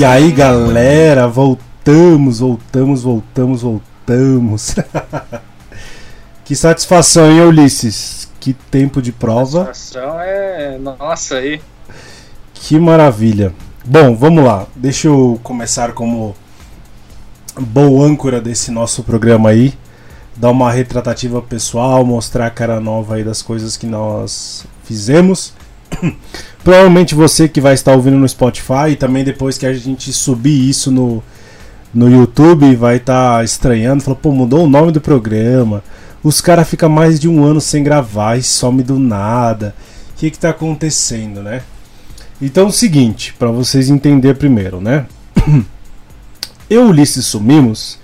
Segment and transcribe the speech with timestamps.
[0.00, 4.74] E aí galera, voltamos, voltamos, voltamos, voltamos.
[6.42, 8.26] que satisfação, hein, Ulisses?
[8.40, 10.78] Que tempo de prova, Satisfação é.
[10.78, 11.60] Nossa, aí.
[12.54, 13.52] que maravilha.
[13.84, 16.34] Bom, vamos lá, deixa eu começar como
[17.60, 19.74] bom âncora desse nosso programa aí.
[20.34, 25.52] Dar uma retratativa pessoal, mostrar a cara nova aí das coisas que nós fizemos.
[26.62, 30.68] Provavelmente você que vai estar ouvindo no Spotify e também depois que a gente subir
[30.68, 31.22] isso no,
[31.92, 35.82] no YouTube vai estar estranhando, falou, pô, mudou o nome do programa.
[36.22, 39.74] Os caras ficam mais de um ano sem gravar e some do nada.
[40.12, 41.62] O que que tá acontecendo, né?
[42.42, 45.06] Então é o seguinte, para vocês entenderem primeiro, né?
[46.68, 47.98] Eu e Ulisses sumimos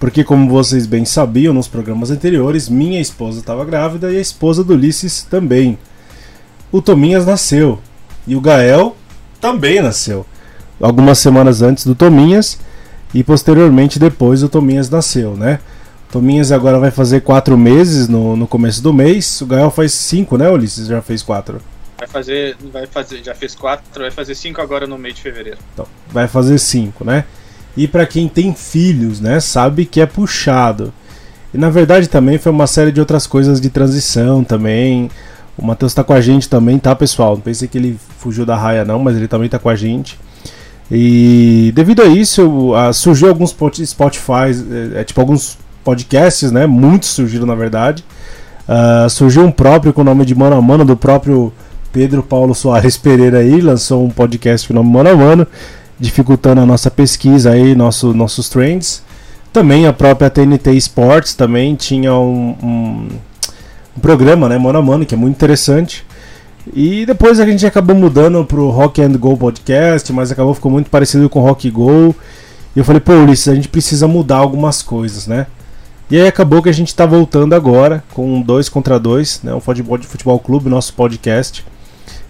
[0.00, 4.64] porque, como vocês bem sabiam nos programas anteriores, minha esposa estava grávida e a esposa
[4.64, 5.78] do Ulisses também.
[6.72, 7.80] O Tominhas nasceu
[8.26, 8.96] e o Gael
[9.40, 10.24] também nasceu.
[10.80, 12.58] Algumas semanas antes do Tominhas
[13.12, 15.58] e posteriormente depois o Tominhas nasceu, né?
[16.08, 19.40] O Tominhas agora vai fazer quatro meses no, no começo do mês.
[19.40, 20.86] O Gael faz cinco, né, Ulisses?
[20.86, 21.60] Já fez quatro.
[21.98, 22.56] Vai fazer.
[22.72, 23.22] Vai fazer.
[23.22, 25.58] Já fez quatro, vai fazer cinco agora no mês de fevereiro.
[25.74, 27.24] Então, vai fazer cinco, né?
[27.76, 30.92] E para quem tem filhos, né, sabe que é puxado.
[31.52, 35.10] E na verdade também foi uma série de outras coisas de transição também.
[35.60, 37.34] O Matheus tá com a gente também, tá, pessoal?
[37.34, 40.18] Não pensei que ele fugiu da raia não, mas ele também tá com a gente.
[40.90, 44.50] E devido a isso, surgiu alguns pot- Spotify,
[44.96, 46.66] é, é, tipo alguns podcasts, né?
[46.66, 48.04] Muitos surgiram na verdade.
[48.66, 51.52] Ah, surgiu um próprio com o nome de Mano a Mano, do próprio
[51.92, 55.46] Pedro Paulo Soares Pereira aí, lançou um podcast com o nome Mano a Mano,
[55.98, 59.02] dificultando a nossa pesquisa aí, nosso, nossos trends.
[59.52, 63.08] Também a própria TNT Sports também tinha um, um,
[63.96, 66.04] um programa, né, Mano a Mano, que é muito interessante.
[66.74, 70.90] E depois a gente acabou mudando pro Rock and Go Podcast, mas acabou ficou muito
[70.90, 72.14] parecido com Rock Go.
[72.74, 75.46] E eu falei, pô, Ulisses, a gente precisa mudar algumas coisas, né?
[76.10, 79.54] E aí acabou que a gente tá voltando agora com dois contra dois, né?
[79.54, 81.64] Um futebol de futebol clube, nosso podcast.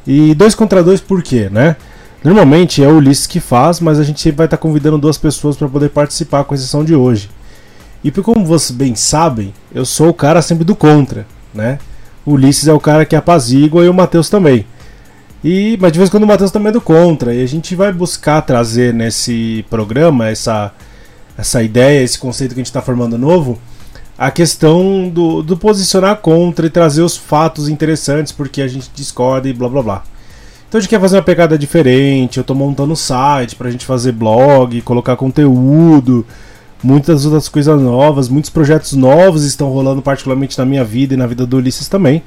[0.07, 1.77] E dois contra dois por quê, né?
[2.23, 5.69] Normalmente é o Ulisses que faz, mas a gente vai estar convidando duas pessoas para
[5.69, 7.31] poder participar com exceção de hoje.
[8.05, 11.79] E como vocês bem sabem, eu sou o cara sempre do contra, né?
[12.25, 14.67] O Ulisses é o cara que apazigua e o Matheus também.
[15.43, 17.35] E, mas de vez em quando o Matheus também é do contra.
[17.35, 20.73] E a gente vai buscar trazer nesse programa essa,
[21.37, 23.59] essa ideia, esse conceito que a gente está formando novo,
[24.19, 29.49] a questão do, do posicionar contra e trazer os fatos interessantes porque a gente discorda
[29.49, 30.03] e blá blá blá.
[30.69, 32.37] Então a gente quer fazer uma pegada diferente.
[32.37, 36.25] Eu tô montando um site pra gente fazer blog, colocar conteúdo,
[36.83, 41.27] muitas outras coisas novas, muitos projetos novos estão rolando, particularmente na minha vida e na
[41.27, 42.23] vida do Ulisses também.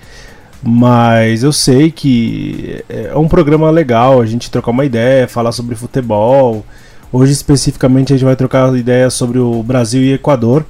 [0.62, 5.76] Mas eu sei que é um programa legal a gente trocar uma ideia, falar sobre
[5.76, 6.66] futebol.
[7.12, 10.66] Hoje especificamente a gente vai trocar ideia sobre o Brasil e Equador.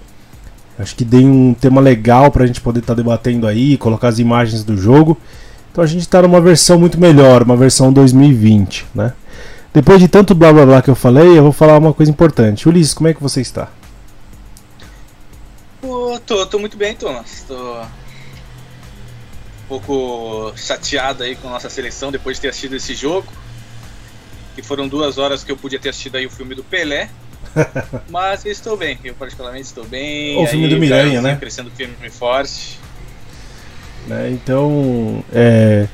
[0.79, 4.63] Acho que dei um tema legal pra gente poder estar debatendo aí, colocar as imagens
[4.63, 5.15] do jogo.
[5.71, 9.13] Então a gente tá numa versão muito melhor, uma versão 2020, né?
[9.73, 12.69] Depois de tanto blá blá blá que eu falei, eu vou falar uma coisa importante.
[12.69, 13.69] Ulisses, como é que você está?
[15.81, 17.43] Pô, tô, tô muito bem, Thomas.
[17.47, 23.27] Tô um pouco chateado aí com a nossa seleção depois de ter assistido esse jogo.
[24.55, 27.09] Que foram duas horas que eu podia ter assistido aí o filme do Pelé.
[28.09, 30.41] Mas eu estou bem, eu particularmente estou bem.
[30.41, 31.35] O filme aí, do Miranha, Brasil né?
[31.37, 32.79] Crescendo firme e forte.
[34.07, 34.29] né?
[34.31, 35.87] Então, é,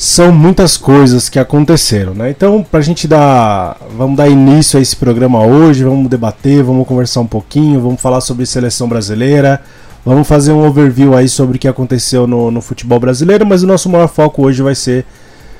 [0.00, 2.30] são muitas coisas que aconteceram, né?
[2.30, 7.20] Então, pra gente dar, vamos dar início a esse programa hoje, vamos debater, vamos conversar
[7.20, 9.60] um pouquinho, vamos falar sobre seleção brasileira,
[10.02, 13.66] vamos fazer um overview aí sobre o que aconteceu no, no futebol brasileiro, mas o
[13.66, 15.04] nosso maior foco hoje vai ser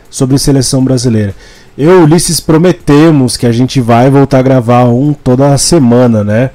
[0.09, 1.35] sobre seleção brasileira.
[1.77, 6.49] Eu Ulisses prometemos que a gente vai voltar a gravar um toda semana, né?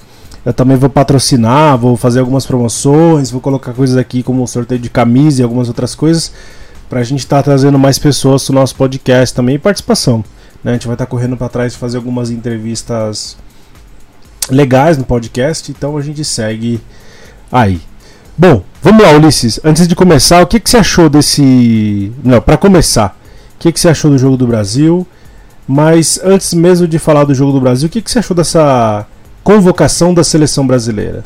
[0.44, 4.90] Eu também vou patrocinar, vou fazer algumas promoções, vou colocar coisas aqui como sorteio de
[4.90, 6.32] camisa e algumas outras coisas
[6.90, 10.24] para a gente estar tá trazendo mais pessoas no nosso podcast também e participação.
[10.64, 10.72] Né?
[10.72, 13.38] A gente vai estar tá correndo para trás e fazer algumas entrevistas
[14.50, 16.80] legais no podcast, então a gente segue
[17.52, 17.82] aí.
[18.38, 19.60] Bom, vamos lá, Ulisses.
[19.64, 22.12] Antes de começar, o que, que você achou desse.
[22.24, 23.18] Não, para começar,
[23.56, 25.08] o que, que você achou do jogo do Brasil?
[25.68, 29.08] Mas antes mesmo de falar do jogo do Brasil, o que, que você achou dessa
[29.44, 31.24] convocação da seleção brasileira?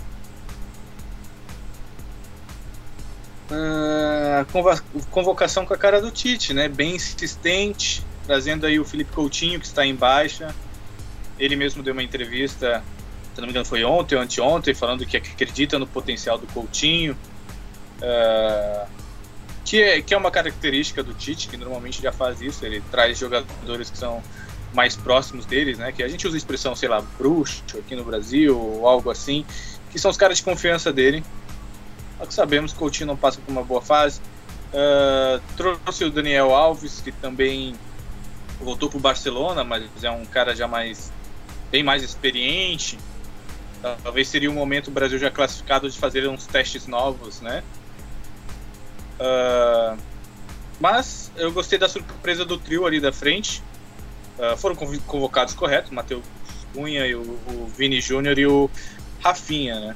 [4.44, 6.68] Uh, convocação com a cara do Tite, né?
[6.68, 10.54] Bem insistente, trazendo aí o Felipe Coutinho, que está em baixa.
[11.38, 12.84] Ele mesmo deu uma entrevista
[13.40, 17.18] se não me engano foi ontem ou anteontem, falando que acredita no potencial do Coutinho,
[18.02, 18.88] uh,
[19.64, 23.18] que, é, que é uma característica do Tite, que normalmente já faz isso, ele traz
[23.18, 24.22] jogadores que são
[24.74, 28.04] mais próximos deles, né, que a gente usa a expressão, sei lá, bruxo aqui no
[28.04, 29.46] Brasil, ou algo assim,
[29.90, 31.24] que são os caras de confiança dele,
[32.18, 34.20] só que sabemos que o Coutinho não passa por uma boa fase,
[34.74, 37.76] uh, trouxe o Daniel Alves, que também
[38.60, 41.12] voltou para o Barcelona, mas é um cara já mais
[41.72, 42.98] bem mais experiente,
[44.04, 47.64] Talvez seria o momento o Brasil já classificado de fazer uns testes novos, né?
[49.20, 49.98] Uh,
[50.80, 53.64] mas eu gostei da surpresa do trio ali da frente.
[54.38, 56.24] Uh, foram convocados corretos, Matheus
[56.74, 58.70] Cunha o, o Vini Júnior e o
[59.22, 59.96] Rafinha, né?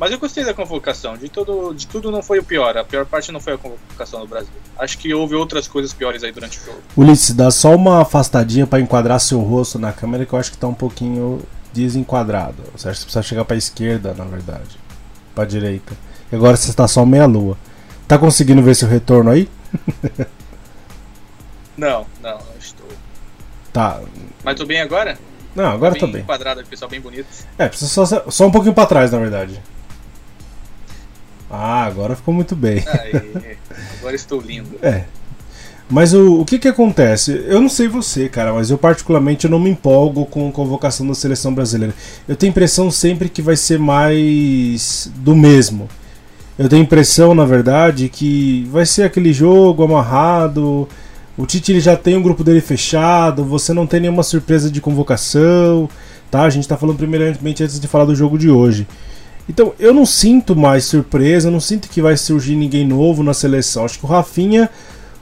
[0.00, 1.14] Mas eu gostei da convocação.
[1.14, 2.74] De, todo, de tudo não foi o pior.
[2.78, 4.48] A pior parte não foi a convocação do Brasil.
[4.78, 6.78] Acho que houve outras coisas piores aí durante o jogo.
[6.96, 10.56] Ulisses, dá só uma afastadinha para enquadrar seu rosto na câmera que eu acho que
[10.56, 12.62] tá um pouquinho desenquadrado.
[12.74, 14.78] Você acha que precisa chegar para a esquerda, na verdade,
[15.34, 15.92] para a direita.
[16.32, 17.58] E agora você está só meia lua.
[18.08, 19.50] Tá conseguindo ver seu retorno aí?
[21.76, 22.88] não, não, não estou.
[23.70, 24.00] Tá.
[24.42, 25.18] Mas tô bem agora?
[25.54, 26.22] Não, agora tá tô bem.
[26.22, 27.28] Enquadrado, pessoal bem bonito.
[27.58, 29.60] É, precisa só, só um pouquinho para trás, na verdade.
[31.50, 32.84] Ah, agora ficou muito bem.
[32.86, 33.56] Aí,
[33.98, 34.78] agora estou lindo.
[34.82, 35.04] É,
[35.90, 37.44] mas o, o que que acontece?
[37.48, 41.06] Eu não sei você, cara, mas eu particularmente eu não me empolgo com a convocação
[41.06, 41.92] da seleção brasileira.
[42.28, 45.88] Eu tenho a impressão sempre que vai ser mais do mesmo.
[46.56, 50.88] Eu tenho a impressão, na verdade, que vai ser aquele jogo amarrado.
[51.36, 54.80] O Tite ele já tem o grupo dele fechado, você não tem nenhuma surpresa de
[54.80, 55.88] convocação,
[56.30, 56.42] tá?
[56.42, 58.86] A gente tá falando primeiramente antes de falar do jogo de hoje.
[59.48, 63.34] Então, eu não sinto mais surpresa, eu não sinto que vai surgir ninguém novo na
[63.34, 63.84] seleção.
[63.84, 64.70] Acho que o Rafinha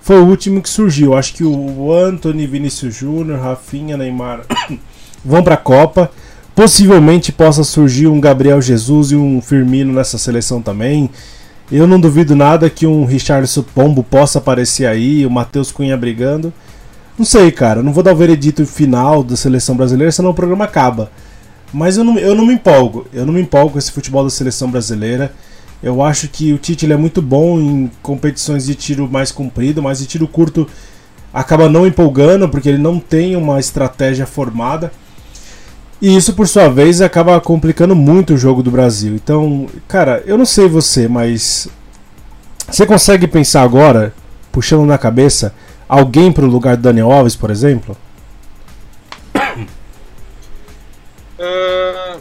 [0.01, 1.15] foi o último que surgiu.
[1.15, 4.43] Acho que o Anthony, Vinícius Júnior, Rafinha, Neymar
[5.25, 6.11] vão para a Copa.
[6.55, 11.09] Possivelmente possa surgir um Gabriel Jesus e um Firmino nessa seleção também.
[11.71, 16.53] Eu não duvido nada que um Richardson Pombo possa aparecer aí, o Matheus Cunha brigando.
[17.19, 20.65] Não sei, cara, não vou dar o veredito final da seleção brasileira, senão o programa
[20.65, 21.11] acaba.
[21.73, 24.31] Mas eu não, eu não me empolgo, eu não me empolgo com esse futebol da
[24.31, 25.33] seleção brasileira.
[25.83, 29.99] Eu acho que o Tite é muito bom em competições de tiro mais comprido, mas
[29.99, 30.67] de tiro curto
[31.33, 34.91] acaba não empolgando porque ele não tem uma estratégia formada.
[36.01, 39.15] E isso, por sua vez, acaba complicando muito o jogo do Brasil.
[39.15, 41.69] Então, cara, eu não sei você, mas
[42.71, 44.13] você consegue pensar agora,
[44.53, 45.53] puxando na cabeça,
[45.89, 47.97] alguém para o lugar do Daniel Alves, por exemplo?
[51.39, 52.21] Uh,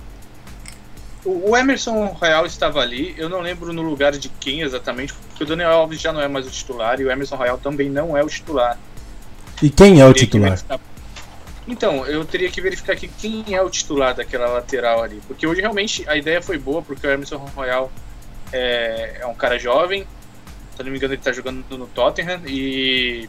[1.26, 5.48] o Emerson Royal estava ali, eu não lembro no lugar de quem exatamente, porque o
[5.48, 8.24] Daniel Alves já não é mais o titular e o Emerson Royal também não é
[8.24, 8.78] o titular.
[9.62, 10.58] E quem é o titular?
[11.68, 15.60] Então, eu teria que verificar aqui quem é o titular daquela lateral ali, porque hoje
[15.60, 17.92] realmente a ideia foi boa, porque o Emerson Royal
[18.54, 20.08] é, é um cara jovem,
[20.76, 23.28] se não me engano ele está jogando no Tottenham e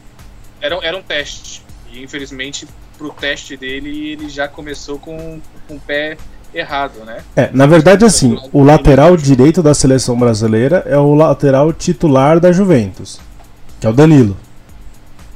[0.61, 1.63] era, era um teste.
[1.91, 2.67] E infelizmente
[2.97, 6.17] pro teste dele ele já começou com, com o pé
[6.53, 7.23] errado, né?
[7.35, 12.51] É, na verdade, assim, o lateral direito da seleção brasileira é o lateral titular da
[12.51, 13.19] Juventus,
[13.79, 14.35] que é o Danilo.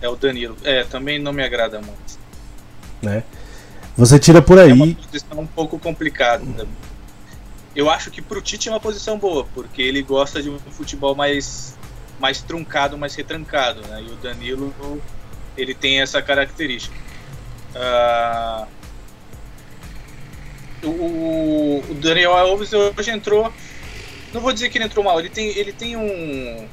[0.01, 0.57] É o Danilo.
[0.63, 2.19] É, também não me agrada muito.
[3.01, 3.23] Né?
[3.95, 4.71] Você tira por aí.
[4.71, 6.67] É uma posição um pouco complicada.
[7.75, 11.15] Eu acho que pro Tite é uma posição boa, porque ele gosta de um futebol
[11.15, 11.77] mais,
[12.19, 14.03] mais truncado, mais retrancado, né?
[14.03, 14.73] E o Danilo,
[15.57, 16.95] ele tem essa característica.
[17.75, 18.67] Uh,
[20.87, 23.51] o, o Daniel Alves hoje entrou.
[24.33, 26.67] Não vou dizer que ele entrou mal, ele tem, ele tem um,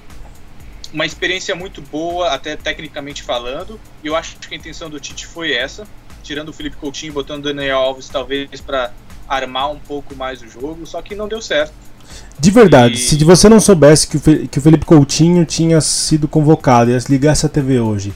[0.93, 3.79] uma experiência muito boa, até tecnicamente falando.
[4.03, 5.87] E eu acho que a intenção do Tite foi essa,
[6.23, 8.93] tirando o Felipe Coutinho, botando o Daniel Alves talvez para
[9.29, 11.73] armar um pouco mais o jogo, só que não deu certo.
[12.39, 12.99] De verdade, e...
[12.99, 17.47] se você não soubesse que o, que o Felipe Coutinho tinha sido convocado e ligasse
[17.47, 18.13] a TV hoje,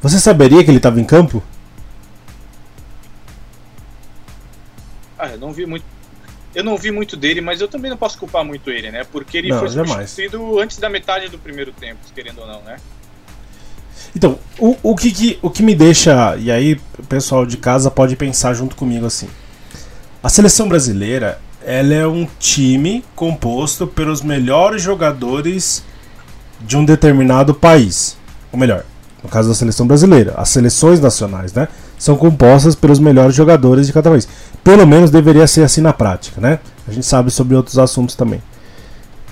[0.00, 1.42] você saberia que ele estava em campo?
[5.18, 5.84] Ah, eu não vi muito.
[6.54, 9.04] eu não vi muito dele, mas eu também não posso culpar muito ele, né?
[9.04, 10.10] Porque ele Não, foi jamais.
[10.10, 12.76] substituído antes da metade do primeiro tempo, querendo ou não, né?
[14.16, 16.36] Então, o, o, que, que- o que me deixa.
[16.36, 19.28] E aí, o pessoal de casa pode pensar junto comigo assim.
[20.22, 25.82] A seleção brasileira, ela é um time composto pelos melhores jogadores
[26.60, 28.16] de um determinado país.
[28.50, 28.84] Ou melhor,
[29.22, 31.68] no caso da seleção brasileira, as seleções nacionais, né?
[31.98, 34.28] São compostas pelos melhores jogadores de cada país.
[34.62, 36.60] Pelo menos deveria ser assim na prática, né?
[36.86, 38.40] A gente sabe sobre outros assuntos também.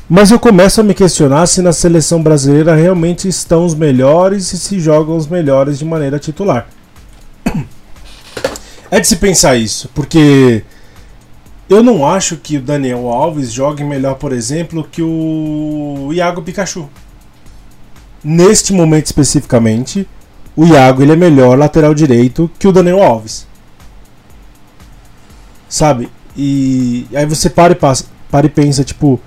[0.09, 4.59] Mas eu começo a me questionar se na seleção brasileira realmente estão os melhores e
[4.59, 6.67] se jogam os melhores de maneira titular.
[8.89, 10.63] É de se pensar isso, porque
[11.69, 16.89] eu não acho que o Daniel Alves jogue melhor, por exemplo, que o Iago Pikachu.
[18.23, 20.09] Neste momento especificamente,
[20.57, 23.47] o Iago ele é melhor lateral direito que o Daniel Alves.
[25.69, 26.09] Sabe?
[26.37, 29.21] E aí você para e, passa, para e pensa, tipo,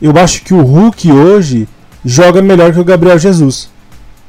[0.00, 1.68] eu acho que o Hulk hoje
[2.04, 3.70] joga melhor que o Gabriel Jesus.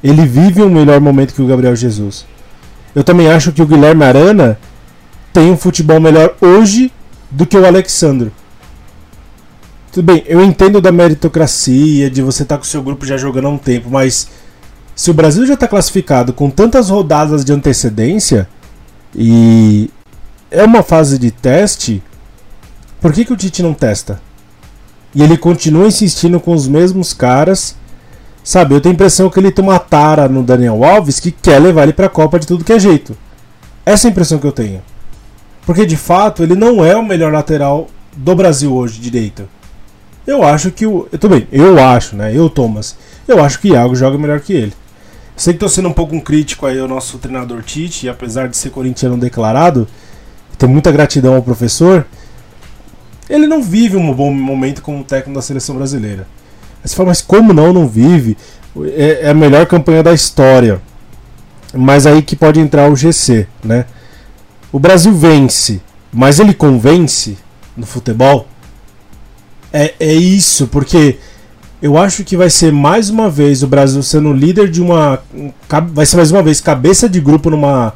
[0.03, 2.25] Ele vive um melhor momento que o Gabriel Jesus.
[2.95, 4.57] Eu também acho que o Guilherme Arana
[5.33, 6.91] tem um futebol melhor hoje
[7.29, 8.31] do que o Alexandro.
[9.91, 13.47] Tudo bem, eu entendo da meritocracia, de você estar com o seu grupo já jogando
[13.47, 14.27] há um tempo, mas
[14.99, 18.49] se o Brasil já está classificado com tantas rodadas de antecedência
[19.15, 19.89] e
[20.51, 22.03] é uma fase de teste,
[22.99, 24.21] por que, que o Tite não testa?
[25.15, 27.77] E ele continua insistindo com os mesmos caras.
[28.43, 31.59] Sabe, eu tenho a impressão que ele tem uma tara no Daniel Alves que quer
[31.59, 33.17] levar ele pra Copa de tudo que é jeito.
[33.85, 34.81] Essa é a impressão que eu tenho.
[35.65, 37.87] Porque de fato ele não é o melhor lateral
[38.17, 39.47] do Brasil hoje, direito.
[40.27, 41.07] Eu acho que o.
[41.09, 42.35] Eu também, eu acho, né?
[42.35, 42.97] Eu, Thomas.
[43.25, 44.73] Eu acho que Iago joga melhor que ele.
[45.39, 48.47] Sei que tô sendo um pouco um crítico aí ao nosso treinador Tite, e apesar
[48.47, 49.87] de ser corintiano declarado,
[50.57, 52.05] tenho muita gratidão ao professor
[53.29, 56.27] ele não vive um bom momento como técnico da seleção brasileira.
[56.83, 58.35] Aí você fala, mas como não, não vive?
[58.95, 60.81] É, é a melhor campanha da história.
[61.73, 63.85] Mas aí que pode entrar o GC, né?
[64.71, 65.79] O Brasil vence,
[66.11, 67.37] mas ele convence
[67.77, 68.47] no futebol?
[69.71, 71.19] É, é isso, porque
[71.81, 75.19] eu acho que vai ser mais uma vez o Brasil sendo líder de uma.
[75.93, 77.93] Vai ser mais uma vez cabeça de grupo numa,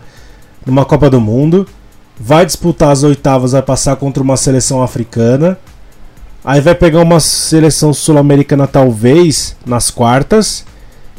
[0.65, 1.67] numa Copa do Mundo
[2.19, 5.57] vai disputar as oitavas, vai passar contra uma seleção africana.
[6.43, 10.65] Aí vai pegar uma seleção sul-americana, talvez, nas quartas.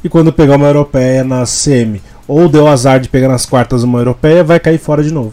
[0.02, 3.98] E quando pegar uma europeia na semi, ou deu azar de pegar nas quartas uma
[3.98, 5.32] europeia, vai cair fora de novo.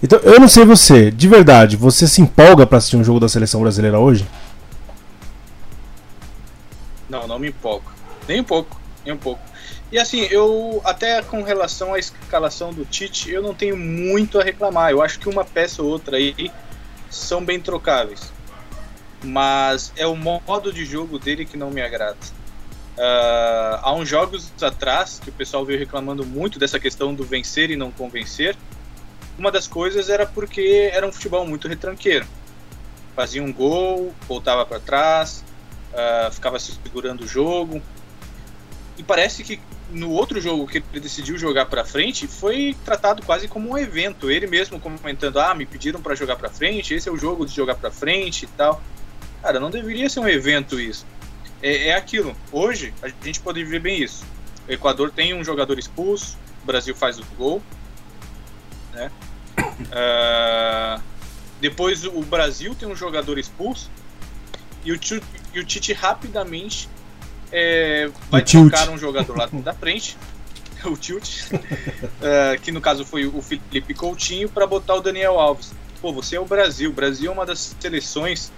[0.00, 3.28] Então, eu não sei você, de verdade, você se empolga para assistir um jogo da
[3.28, 4.24] seleção brasileira hoje?
[7.08, 7.90] Não, não me empolgo.
[8.26, 9.40] Nem um pouco, nem um pouco.
[9.90, 14.44] E assim, eu até com relação à escalação do Tite, eu não tenho muito a
[14.44, 14.90] reclamar.
[14.90, 16.50] Eu acho que uma peça ou outra aí
[17.10, 18.30] são bem trocáveis.
[19.24, 22.18] Mas é o modo de jogo dele que não me agrada.
[22.98, 27.70] Uh, há uns jogos atrás que o pessoal veio reclamando muito dessa questão do vencer
[27.70, 28.56] e não convencer.
[29.38, 32.26] Uma das coisas era porque era um futebol muito retranqueiro.
[33.16, 35.44] Fazia um gol, voltava para trás,
[35.92, 37.82] uh, ficava se segurando o jogo.
[38.96, 43.48] E parece que no outro jogo que ele decidiu jogar para frente, foi tratado quase
[43.48, 44.30] como um evento.
[44.30, 47.54] Ele mesmo comentando: "Ah, me pediram para jogar para frente, esse é o jogo de
[47.54, 48.82] jogar para frente e tal".
[49.42, 51.06] Cara, não deveria ser um evento isso.
[51.62, 52.36] É, é, aquilo.
[52.52, 54.24] Hoje a gente pode ver bem isso.
[54.68, 57.62] O Equador tem um jogador expulso, o Brasil faz o gol,
[58.92, 59.10] né?
[59.58, 61.02] Uh,
[61.60, 63.90] depois o Brasil tem um jogador expulso
[64.84, 64.98] e o,
[65.54, 66.88] e o Tite rapidamente
[67.52, 70.16] é, vai trocar um jogador lá da frente,
[70.84, 75.72] o Tilt, uh, que no caso foi o Felipe Coutinho, para botar o Daniel Alves.
[76.00, 76.90] Pô, você é o Brasil.
[76.90, 78.52] O Brasil é uma das seleções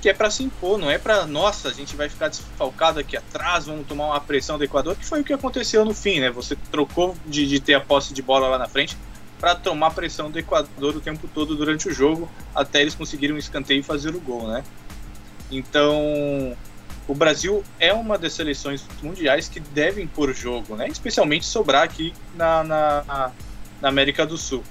[0.00, 3.16] que é para se impor, não é para nossa, a gente vai ficar desfalcado aqui
[3.16, 6.30] atrás, vamos tomar uma pressão do Equador, que foi o que aconteceu no fim, né?
[6.30, 8.96] Você trocou de, de ter a posse de bola lá na frente
[9.40, 13.38] para tomar pressão do Equador o tempo todo durante o jogo, até eles conseguirem um
[13.38, 14.62] escanteio e fazer o gol, né?
[15.50, 16.56] Então,
[17.08, 20.88] o Brasil é uma das seleções mundiais que devem pôr jogo, né?
[20.88, 23.32] Especialmente sobrar aqui na, na,
[23.80, 24.62] na América do Sul.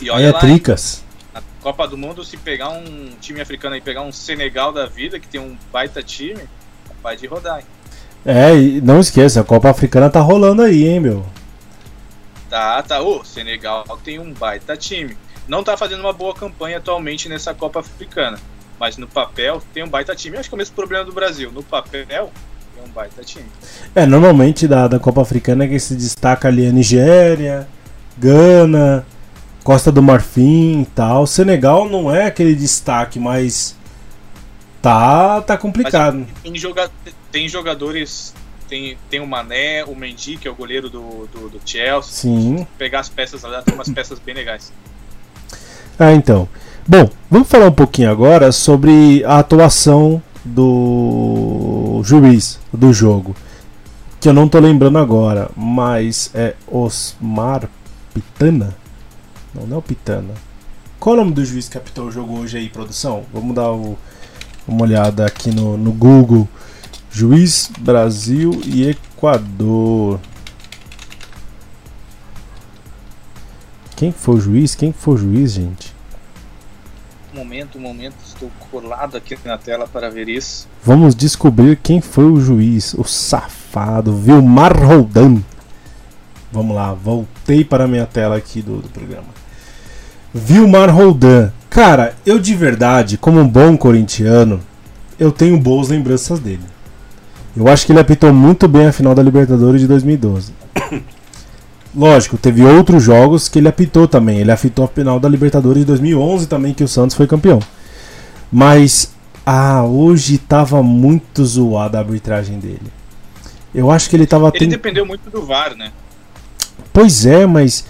[0.00, 1.04] E olha é lá, tricas.
[1.34, 5.20] Na Copa do Mundo, se pegar um time africano e pegar um Senegal da vida,
[5.20, 6.42] que tem um baita time,
[7.02, 7.58] vai de rodar.
[7.58, 7.66] Hein?
[8.24, 11.26] É, e não esqueça, a Copa Africana tá rolando aí, hein, meu?
[12.48, 13.00] Tá, tá.
[13.02, 15.16] O Senegal tem um baita time.
[15.46, 18.38] Não tá fazendo uma boa campanha atualmente nessa Copa Africana
[18.82, 20.34] mas no papel tem um baita time.
[20.34, 21.52] Eu acho que é o mesmo problema do Brasil.
[21.52, 23.46] No papel tem um baita time.
[23.94, 27.68] É, normalmente da, da Copa Africana é que se destaca ali a Nigéria,
[28.18, 29.06] Gana,
[29.62, 31.28] Costa do Marfim e tal.
[31.28, 33.76] Senegal não é aquele destaque, mas
[34.82, 36.26] tá, tá complicado.
[36.28, 36.90] Mas tem, joga
[37.30, 38.34] tem jogadores.
[38.68, 42.10] Tem, tem o Mané, o Mendy, que é o goleiro do, do, do Chelsea.
[42.10, 42.66] Sim.
[42.76, 44.72] Pegar as peças lá, tem umas peças bem legais.
[45.96, 46.48] Ah, então.
[46.92, 53.34] Bom, vamos falar um pouquinho agora sobre a atuação do juiz do jogo.
[54.20, 57.66] Que eu não tô lembrando agora, mas é Osmar
[58.12, 58.76] Pitana?
[59.54, 60.34] Não, não é o Pitana.
[61.00, 63.24] Qual é o nome do juiz que apitou o jogo hoje aí, produção?
[63.32, 63.96] Vamos dar o,
[64.68, 66.46] uma olhada aqui no, no Google.
[67.10, 70.20] Juiz Brasil e Equador.
[73.96, 74.74] Quem foi juiz?
[74.74, 75.91] Quem foi juiz, gente?
[77.34, 80.68] Momento, momento, estou colado aqui na tela para ver isso.
[80.84, 85.42] Vamos descobrir quem foi o juiz, o safado Vilmar Roldan.
[86.52, 89.28] Vamos lá, voltei para a minha tela aqui do, do programa.
[90.34, 91.50] Vilmar Roldan.
[91.70, 94.60] Cara, eu de verdade, como um bom corintiano,
[95.18, 96.64] eu tenho boas lembranças dele.
[97.56, 100.52] Eu acho que ele apitou muito bem a final da Libertadores de 2012.
[101.94, 104.38] Lógico, teve outros jogos que ele apitou também.
[104.38, 107.60] Ele apitou a final da Libertadores de 2011 também, que o Santos foi campeão.
[108.50, 112.92] Mas, ah, hoje tava muito zoada a arbitragem dele.
[113.74, 114.50] Eu acho que ele tava.
[114.54, 115.92] Ele dependeu muito do VAR, né?
[116.92, 117.84] Pois é, mas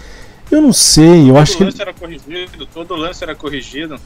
[0.49, 1.23] eu não sei.
[1.23, 1.63] Eu todo acho que.
[1.63, 3.99] lance era corrigido, todo lance era corrigido.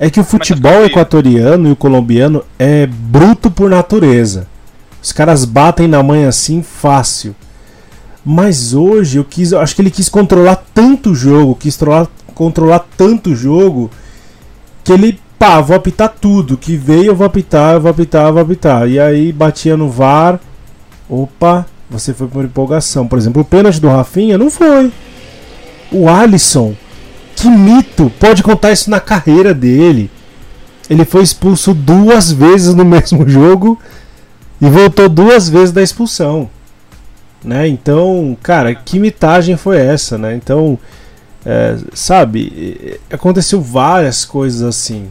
[0.00, 4.46] É que o futebol equatoriano e o colombiano é bruto por natureza.
[5.02, 7.34] Os caras batem na mãe assim fácil.
[8.30, 12.08] Mas hoje eu quis, eu acho que ele quis controlar tanto o jogo, quis controlar,
[12.34, 13.90] controlar tanto o jogo,
[14.84, 18.34] que ele, pá, vou apitar tudo, que veio eu vou apitar, eu vou apitar, eu
[18.34, 18.86] vou apitar.
[18.86, 20.38] E aí batia no VAR,
[21.08, 23.08] opa, você foi por empolgação.
[23.08, 24.92] Por exemplo, o pênalti do Rafinha não foi.
[25.90, 26.74] O Alisson,
[27.34, 30.10] que mito, pode contar isso na carreira dele.
[30.90, 33.78] Ele foi expulso duas vezes no mesmo jogo
[34.60, 36.50] e voltou duas vezes da expulsão.
[37.44, 37.68] Né?
[37.68, 40.34] Então, cara, que mitagem foi essa, né?
[40.34, 40.78] Então,
[41.46, 45.08] é, sabe, aconteceu várias coisas assim.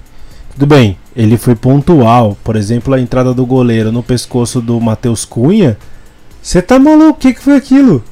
[0.52, 2.38] Tudo bem, ele foi pontual.
[2.44, 5.78] Por exemplo, a entrada do goleiro no pescoço do Matheus Cunha.
[6.42, 7.12] Você tá maluco?
[7.12, 8.04] O que, que foi aquilo?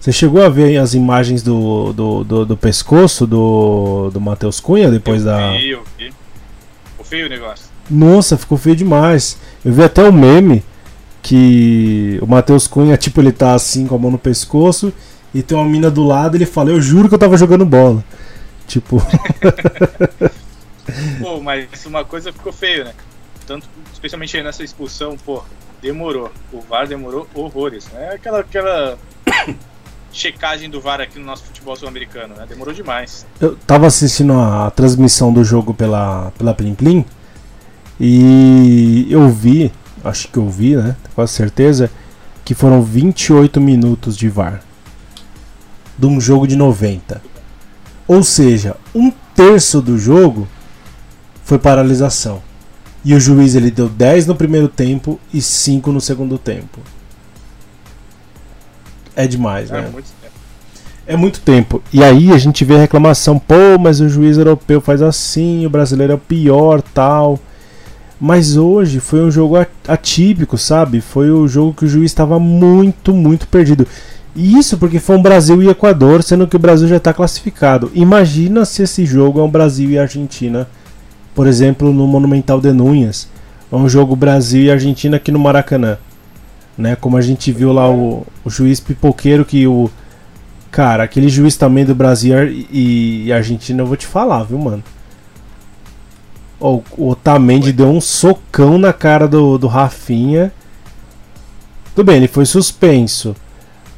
[0.00, 4.90] Você chegou a ver as imagens do, do, do, do pescoço do, do Matheus Cunha
[4.90, 5.52] depois eu da.
[5.52, 6.12] Vi, eu vi.
[6.90, 7.66] Ficou feio o negócio.
[7.88, 9.38] Nossa, ficou feio demais.
[9.64, 10.64] Eu vi até o meme
[11.22, 14.92] que o Matheus Cunha, tipo, ele tá assim com a mão no pescoço
[15.32, 18.04] e tem uma mina do lado ele fala, eu juro que eu tava jogando bola.
[18.66, 19.00] Tipo.
[21.20, 22.92] pô, mas uma coisa ficou feio, né?
[23.46, 25.42] Tanto, especialmente aí nessa expulsão, pô,
[25.80, 26.30] demorou.
[26.52, 27.88] O VAR demorou horrores.
[27.94, 28.98] É aquela, aquela
[30.12, 32.46] checagem do VAR aqui no nosso futebol sul-americano, né?
[32.48, 33.26] Demorou demais.
[33.40, 37.04] Eu tava assistindo a, a transmissão do jogo pela, pela Plim Plim
[38.00, 39.72] e eu vi
[40.04, 40.96] acho que eu vi, né?
[41.14, 41.90] Com certeza,
[42.44, 44.62] que foram 28 minutos de VAR.
[45.98, 47.22] De um jogo de 90.
[48.08, 50.48] Ou seja, um terço do jogo
[51.44, 52.42] foi paralisação.
[53.04, 56.80] E o juiz ele deu 10 no primeiro tempo e 5 no segundo tempo.
[59.14, 59.88] É demais, É né?
[59.92, 60.32] muito tempo.
[61.04, 61.82] É muito tempo.
[61.92, 65.70] E aí a gente vê a reclamação, pô, mas o juiz europeu faz assim, o
[65.70, 67.38] brasileiro é o pior, tal.
[68.24, 69.56] Mas hoje foi um jogo
[69.88, 71.00] atípico, sabe?
[71.00, 73.84] Foi o jogo que o juiz estava muito, muito perdido.
[74.36, 77.90] E isso porque foi um Brasil e Equador, sendo que o Brasil já está classificado.
[77.92, 80.68] Imagina se esse jogo é um Brasil e Argentina,
[81.34, 83.28] por exemplo, no Monumental de Núñez.
[83.72, 85.98] É um jogo Brasil e Argentina aqui no Maracanã.
[86.78, 86.94] Né?
[86.94, 89.90] Como a gente viu lá o, o juiz pipoqueiro que o.
[90.70, 94.84] Cara, aquele juiz também do Brasil e, e Argentina, eu vou te falar, viu, mano?
[96.96, 100.52] O Otamendi deu um socão na cara do, do Rafinha.
[101.94, 103.34] Tudo bem, ele foi suspenso.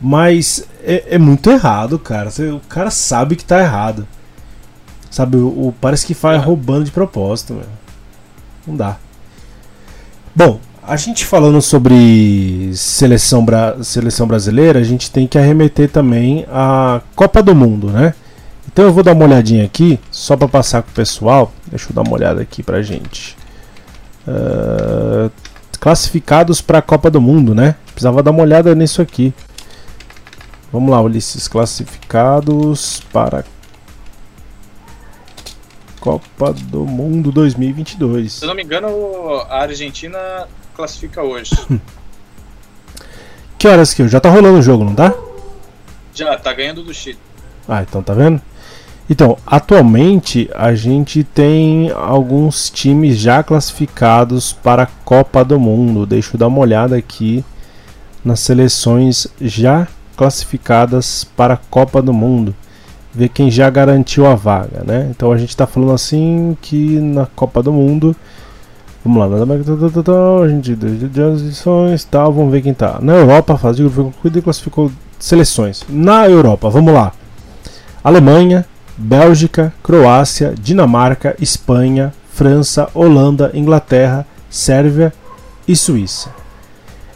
[0.01, 2.31] Mas é, é muito errado, cara.
[2.55, 4.07] O cara sabe que tá errado.
[5.11, 6.39] Sabe, o, o- parece que vai É.
[6.39, 7.67] roubando de propósito, meu.
[8.67, 8.97] Não dá.
[10.35, 16.45] Bom, a gente falando sobre seleção, bra seleção brasileira, a gente tem que arremeter também
[16.51, 18.15] a Copa do Mundo, né?
[18.75, 21.53] Então eu vou dar uma olhadinha aqui, só para passar com o pessoal.
[21.69, 23.37] Deixa eu dar uma olhada aqui pra gente.
[24.27, 25.31] Ah,
[25.79, 27.77] classificados para a Copa do Mundo, né?
[27.87, 29.33] Precisava dar uma olhada nisso aqui.
[30.73, 31.47] Vamos lá, Ulisses.
[31.47, 33.45] Classificados para
[36.01, 38.33] Copa do Mundo 2022.
[38.33, 38.89] Se eu não me engano,
[39.49, 40.19] a Argentina
[40.75, 41.53] classifica hoje.
[43.57, 44.07] Que horas que?
[44.09, 45.15] Já tá rolando o jogo, não tá?
[46.15, 47.19] Já, tá ganhando do Chile.
[47.67, 48.39] Ah, então tá vendo?
[49.09, 56.07] Então, atualmente a gente tem alguns times já classificados para a Copa do Mundo.
[56.07, 57.45] Deixa eu dar uma olhada aqui
[58.25, 59.87] nas seleções já
[60.17, 62.55] classificadas para a Copa do Mundo.
[63.13, 65.09] Ver quem já garantiu a vaga, né?
[65.11, 68.17] Então a gente está falando assim que na Copa do Mundo.
[69.05, 69.27] Vamos lá,
[70.43, 70.75] a gente
[71.13, 72.99] transições tal, vamos ver quem tá.
[73.03, 75.85] Na Europa, fase de grupo concluída e classificou seleções.
[75.91, 77.13] Na Europa, vamos lá.
[78.03, 78.65] Alemanha,
[78.97, 85.13] Bélgica, Croácia, Dinamarca, Espanha, França, Holanda, Inglaterra, Sérvia
[85.67, 86.31] e Suíça.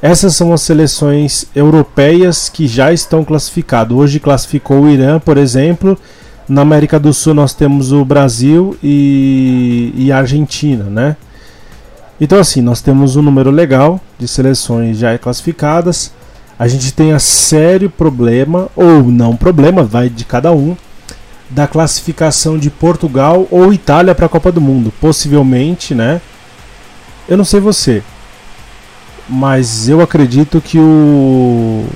[0.00, 3.96] Essas são as seleções europeias que já estão classificadas.
[3.96, 5.98] Hoje classificou o Irã, por exemplo.
[6.48, 11.16] Na América do Sul nós temos o Brasil e, e a Argentina, né?
[12.20, 16.12] Então assim, nós temos um número legal de seleções já classificadas.
[16.58, 20.76] A gente tem a sério problema, ou não problema, vai de cada um,
[21.50, 24.92] da classificação de Portugal ou Itália para a Copa do Mundo.
[25.00, 26.20] Possivelmente, né?
[27.28, 28.02] Eu não sei você,
[29.28, 31.86] mas eu acredito que o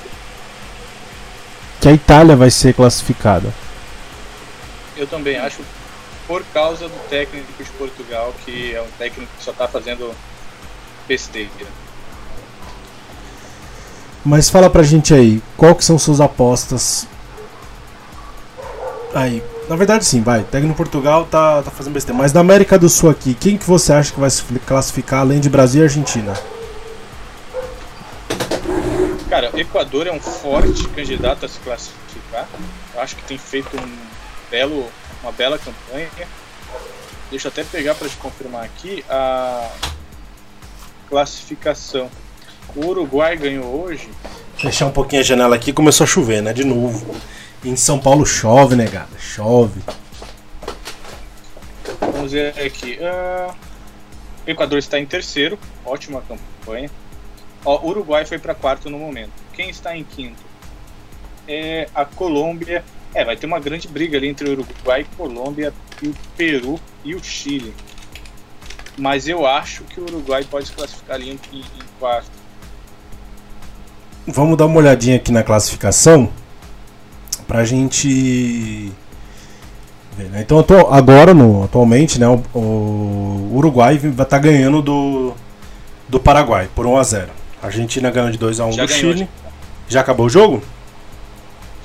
[1.80, 3.52] que a Itália vai ser classificada.
[4.96, 5.60] Eu também acho
[6.28, 10.14] por causa do técnico de Portugal, que é um técnico que só está fazendo
[11.08, 11.50] besteira.
[14.24, 17.08] Mas fala pra gente aí, qual que são suas apostas
[19.14, 20.42] Aí, na verdade sim, vai.
[20.42, 22.16] Técnico Portugal tá, tá fazendo besteira.
[22.16, 25.40] Mas da América do Sul aqui, quem que você acha que vai se classificar além
[25.40, 26.32] de Brasil e Argentina?
[29.28, 32.46] Cara, o Equador é um forte candidato a se classificar.
[32.94, 33.96] Eu acho que tem feito um
[34.50, 34.86] belo,
[35.22, 36.08] uma bela campanha.
[37.30, 39.70] Deixa eu até pegar para te confirmar aqui a
[41.08, 42.10] classificação.
[42.76, 44.08] O Uruguai ganhou hoje.
[44.56, 46.52] Fechar um pouquinho a janela aqui, começou a chover, né?
[46.52, 47.14] De novo.
[47.64, 49.08] Em São Paulo chove, negada.
[49.12, 49.80] Né, chove.
[52.00, 52.98] Vamos ver aqui.
[53.00, 53.54] Uh,
[54.46, 55.56] o Equador está em terceiro.
[55.84, 56.90] Ótima campanha.
[57.64, 59.32] Ó, Uruguai foi para quarto no momento.
[59.52, 60.42] Quem está em quinto?
[61.46, 62.84] É a Colômbia.
[63.14, 65.72] É, vai ter uma grande briga ali entre o Uruguai, Colômbia
[66.02, 67.72] e o Peru e o Chile.
[68.98, 71.64] Mas eu acho que o Uruguai pode se classificar ali em, em
[72.00, 72.30] quarto.
[74.26, 76.32] Vamos dar uma olhadinha aqui na classificação
[77.52, 78.90] pra gente
[80.16, 80.40] ver, né?
[80.40, 85.34] Então agora no atualmente, né, o, o Uruguai vai estar tá ganhando do
[86.08, 87.28] do Paraguai por 1 a 0.
[87.62, 89.28] A Argentina ganhou de 2 a 1 já do ganhou, Chile.
[89.44, 89.50] Já.
[89.86, 90.62] já acabou o jogo?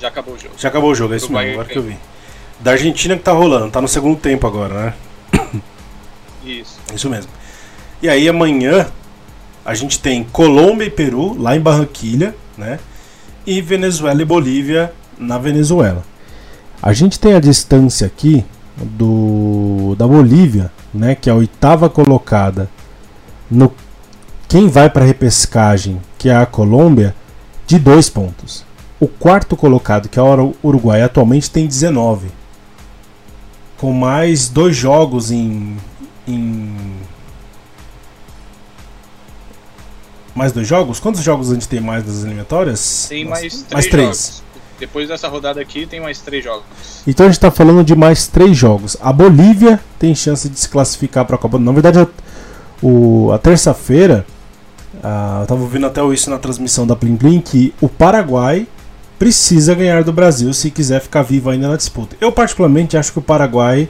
[0.00, 0.54] Já acabou o jogo.
[0.56, 1.98] Já acabou o jogo, é isso mesmo, agora que eu vi.
[2.60, 4.94] Da Argentina que tá rolando, tá no segundo tempo agora, né?
[6.42, 6.80] Isso.
[6.94, 7.30] Isso mesmo.
[8.00, 8.86] E aí amanhã
[9.66, 12.80] a gente tem Colômbia e Peru lá em Barranquilha, né?
[13.46, 16.02] E Venezuela e Bolívia na Venezuela.
[16.80, 18.44] A gente tem a distância aqui
[18.76, 22.68] do da Bolívia, né, que é a oitava colocada
[23.50, 23.72] no
[24.48, 27.14] quem vai para a repescagem, que é a Colômbia,
[27.66, 28.64] de dois pontos.
[28.98, 32.28] O quarto colocado, que é o Uruguai, atualmente tem 19.
[33.76, 35.76] Com mais dois jogos em,
[36.26, 36.74] em.
[40.34, 40.98] Mais dois jogos?
[40.98, 43.06] Quantos jogos a gente tem mais das eliminatórias?
[43.08, 43.72] Tem mais, mais três.
[43.72, 44.42] Mais três.
[44.78, 46.64] Depois dessa rodada aqui tem mais três jogos.
[47.06, 48.96] Então a gente está falando de mais três jogos.
[49.00, 51.58] A Bolívia tem chance de se classificar para a Copa.
[51.58, 52.06] Na verdade, a,
[52.80, 54.24] o, a terça-feira,
[54.94, 58.66] eu estava ouvindo até isso na transmissão da Plim Plim, que o Paraguai
[59.18, 62.16] precisa ganhar do Brasil se quiser ficar vivo ainda na disputa.
[62.20, 63.88] Eu particularmente acho que o Paraguai,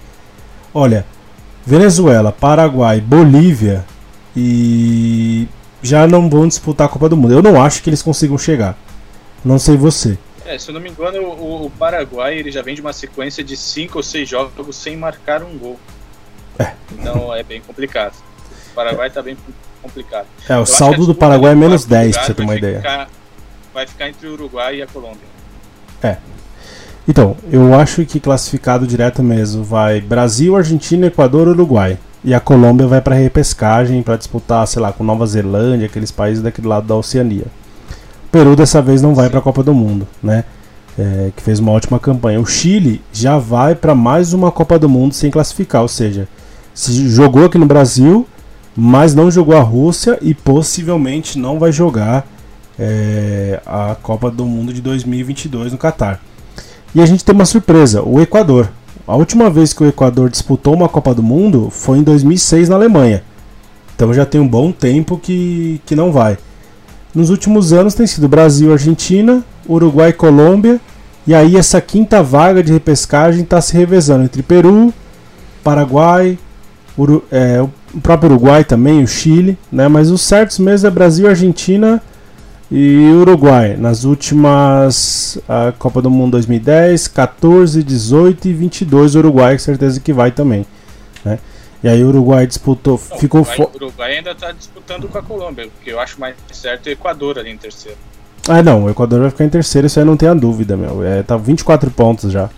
[0.73, 1.05] olha,
[1.67, 3.85] Venezuela, Paraguai, Bolívia
[4.35, 5.47] e
[5.83, 7.35] já não vão disputar a Copa do Mundo.
[7.35, 8.77] Eu não acho que eles consigam chegar.
[9.45, 10.19] Não sei você.
[10.49, 13.45] É, se eu não me engano, o, o, Paraguai ele já vem de uma sequência
[13.45, 15.79] de cinco ou seis jogos sem marcar um gol.
[16.59, 16.73] É.
[16.91, 18.15] Então é bem complicado.
[18.73, 19.37] O Paraguai está bem
[19.83, 20.27] complicado.
[20.49, 22.79] É, o eu saldo do Paraguai é menos 10, pra você ter uma ideia.
[22.79, 23.09] Ficar,
[23.75, 25.29] vai ficar entre o Uruguai e a Colômbia.
[26.03, 26.17] É.
[27.07, 31.99] Então, eu acho que classificado direto mesmo vai Brasil, Argentina, Equador, Uruguai.
[32.25, 36.43] E a Colômbia vai para repescagem para disputar, sei lá, com Nova Zelândia, aqueles países
[36.43, 37.47] daquele lado da Oceania.
[38.31, 40.45] Peru dessa vez não vai para a Copa do Mundo, né?
[40.99, 42.41] É, que fez uma ótima campanha.
[42.41, 46.29] O Chile já vai para mais uma Copa do Mundo sem classificar, ou seja,
[46.75, 48.27] se jogou aqui no Brasil,
[48.77, 52.27] mas não jogou a Rússia e possivelmente não vai jogar
[52.79, 56.21] é, a Copa do Mundo de 2022 no Catar.
[56.95, 58.71] E a gente tem uma surpresa: o Equador.
[59.07, 62.77] A última vez que o Equador disputou uma Copa do Mundo foi em 2006 na
[62.77, 63.23] Alemanha.
[63.97, 66.37] Então já tem um bom tempo que, que não vai.
[67.15, 70.81] Nos últimos anos tem sido Brasil, Argentina, Uruguai, Colômbia
[71.27, 74.93] E aí essa quinta vaga de repescagem está se revezando entre Peru,
[75.63, 76.39] Paraguai,
[76.97, 79.89] Uru, é, o próprio Uruguai também, o Chile, né?
[79.89, 82.03] Mas os certos mesmo é Brasil, Argentina
[82.71, 83.77] e Uruguai.
[83.77, 90.01] Nas últimas a Copa do Mundo 2010, 14, 18 e 22 o Uruguai, com certeza
[90.01, 90.67] que vai também,
[91.25, 91.39] né?
[91.83, 95.09] E aí o Uruguai disputou, Não, ficou o Uruguai, fo- o Uruguai ainda está disputando
[95.09, 97.97] com a Colômbia, porque eu acho mais certo o Equador ali em terceiro.
[98.49, 101.05] Ah, não, o Equador vai ficar em terceiro, isso aí não tem a dúvida, meu.
[101.05, 102.49] É, tá 24 pontos já.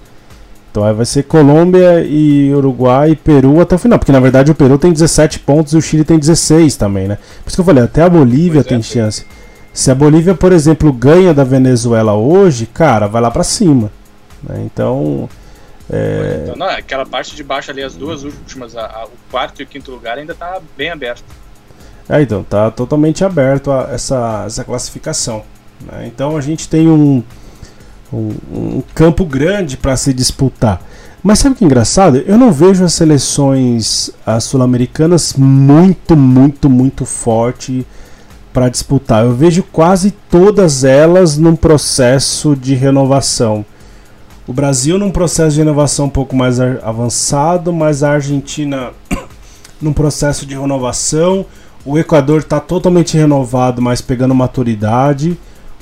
[0.70, 4.52] Então aí vai ser Colômbia e Uruguai e Peru até o final, porque na verdade
[4.52, 7.16] o Peru tem 17 pontos e o Chile tem 16 também, né?
[7.42, 8.82] Por isso que eu falei, até a Bolívia Pois é, tem é.
[8.82, 9.26] chance.
[9.72, 13.90] Se a Bolívia, por exemplo, ganha da Venezuela hoje, cara, vai lá pra cima.
[14.48, 14.62] né?
[14.64, 15.28] Então,
[15.92, 19.60] é, Então, não, aquela parte de baixo ali, as duas últimas, a- a- o quarto
[19.60, 21.24] e o quinto lugar ainda tá bem aberto.
[22.08, 25.42] É, então, tá totalmente aberto a essa, essa classificação.
[25.80, 26.04] né?
[26.06, 27.22] Então a gente tem um,
[28.12, 30.82] um, um campo grande para se disputar.
[31.22, 32.16] Mas sabe o que é engraçado?
[32.26, 37.86] Eu não vejo as seleções as sul-americanas muito, muito, muito forte
[38.52, 39.24] para disputar.
[39.24, 43.64] Eu vejo quase todas elas num processo de renovação.
[44.50, 48.90] O Brasil num processo de renovação um pouco mais avançado, mas a Argentina
[49.80, 51.46] num processo de renovação.
[51.86, 55.38] O Equador está totalmente renovado, mas pegando maturidade.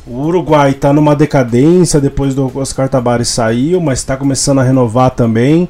[0.07, 5.13] O Uruguai está numa decadência depois do Oscar Tabares saiu, mas está começando a renovar
[5.13, 5.67] também.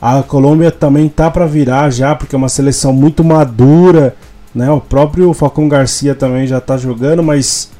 [0.00, 4.16] A Colômbia também tá para virar já, porque é uma seleção muito madura,
[4.52, 4.68] né?
[4.68, 7.70] O próprio Falcão Garcia também já tá jogando, mas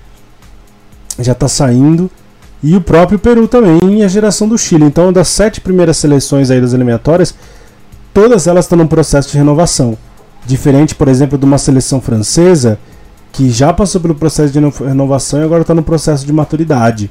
[1.18, 2.08] já tá saindo.
[2.62, 4.84] E o próprio Peru também, e a geração do Chile.
[4.84, 7.34] Então, das sete primeiras seleções aí das eliminatórias,
[8.14, 9.98] todas elas estão num processo de renovação.
[10.46, 12.78] Diferente, por exemplo, de uma seleção francesa
[13.32, 17.10] que já passou pelo processo de reno- renovação e agora está no processo de maturidade.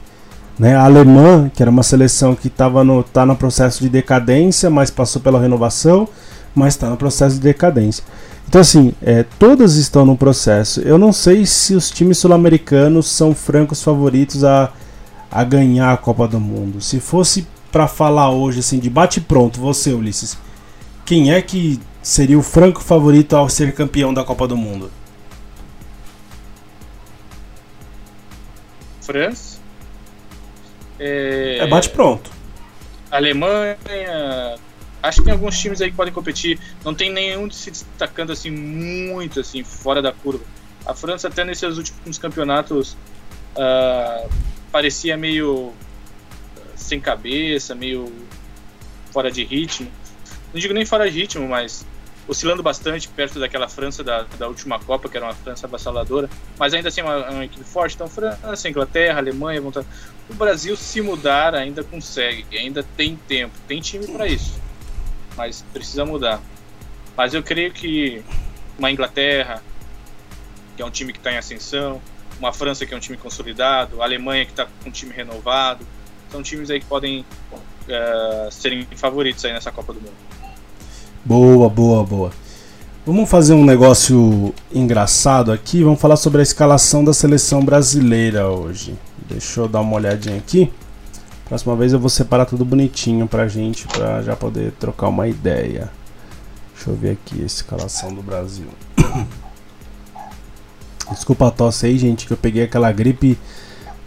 [0.60, 0.76] Né?
[0.76, 4.92] A alemã, que era uma seleção que estava no, tá no processo de decadência, mas
[4.92, 6.08] passou pela renovação,
[6.54, 8.04] mas está no processo de decadência.
[8.48, 10.82] Então, assim, é, todas estão no processo.
[10.82, 14.70] Eu não sei se os times sul-americanos são francos favoritos a,
[15.32, 16.82] a ganhar a Copa do Mundo.
[16.82, 20.38] Se fosse para falar hoje, assim, de bate-pronto, você, Ulisses,
[21.06, 24.92] quem é que seria o franco favorito ao ser campeão da Copa do Mundo?
[29.02, 29.60] França.
[31.00, 32.30] É, É bate-pronto.
[33.10, 33.78] Alemanha.
[35.02, 36.60] Acho que tem alguns times aí que podem competir.
[36.86, 40.44] Não tem nenhum se destacando assim muito assim fora da curva.
[40.86, 42.96] A França até nesses últimos campeonatos
[43.56, 44.28] ah,
[44.72, 45.74] parecia meio
[46.58, 48.12] ah, sem cabeça, meio
[49.12, 49.92] fora de ritmo.
[50.54, 51.86] Não digo nem fora de ritmo, mas
[52.28, 56.30] oscilando bastante perto daquela França da, da última Copa, que era uma França avassaladora.
[56.58, 57.96] Mas ainda assim, uma, uma equipe forte.
[57.96, 59.84] Então, França, Inglaterra, Alemanha, vão estar...
[60.30, 62.46] O Brasil, se mudar, ainda consegue.
[62.58, 63.54] Ainda tem tempo.
[63.68, 64.60] Tem time para isso.
[65.36, 66.42] Mas precisa mudar.
[67.18, 68.24] Mas eu creio que
[68.78, 69.62] uma Inglaterra,
[70.76, 72.02] que é um time que está em ascensão,
[72.42, 75.86] uma França, que é um time consolidado, a Alemanha, que está com um time renovado,
[76.32, 77.24] são times aí que podem
[77.88, 80.14] eh, serem favoritos aí nessa Copa do Mundo.
[81.24, 82.32] Boa, boa, boa.
[83.06, 85.84] Vamos fazer um negócio engraçado aqui.
[85.84, 88.96] Vamos falar sobre a escalação da seleção brasileira hoje.
[89.28, 90.72] Deixa eu dar uma olhadinha aqui.
[91.46, 95.92] Próxima vez eu vou separar tudo bonitinho pra gente, pra já poder trocar uma ideia.
[96.74, 98.68] Deixa eu ver aqui a escalação do Brasil.
[101.12, 103.38] Desculpa a tosse aí, gente, que eu peguei aquela gripe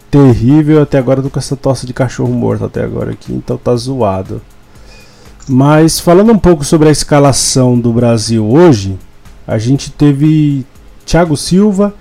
[0.09, 0.81] terrível.
[0.81, 3.75] Até agora eu tô com essa tosse de cachorro morto até agora aqui, então tá
[3.75, 4.41] zoado.
[5.47, 8.97] Mas falando um pouco sobre a escalação do Brasil hoje,
[9.45, 10.65] a gente teve
[11.05, 11.93] Thiago Silva,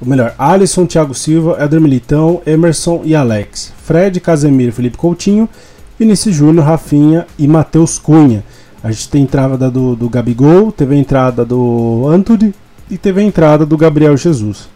[0.00, 5.48] ou melhor, Alisson, Thiago Silva, Éder Militão, Emerson e Alex, Fred, Casemiro, Felipe Coutinho,
[5.98, 8.42] Vinícius Júnior, Rafinha e Matheus Cunha.
[8.82, 12.54] A gente tem entrada do, do Gabigol, teve a entrada do Antony
[12.90, 14.68] e teve a entrada do Gabriel Jesus.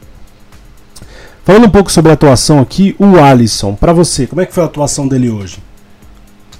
[1.44, 4.62] Falando um pouco sobre a atuação aqui, o Alisson, pra você, como é que foi
[4.62, 5.58] a atuação dele hoje?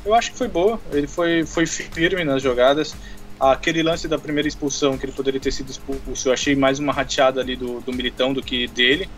[0.05, 0.81] Eu acho que foi boa.
[0.93, 2.95] Ele foi, foi firme nas jogadas.
[3.39, 6.93] Aquele lance da primeira expulsão, que ele poderia ter sido expulso, eu achei mais uma
[6.93, 9.09] rateada ali do, do Militão do que dele.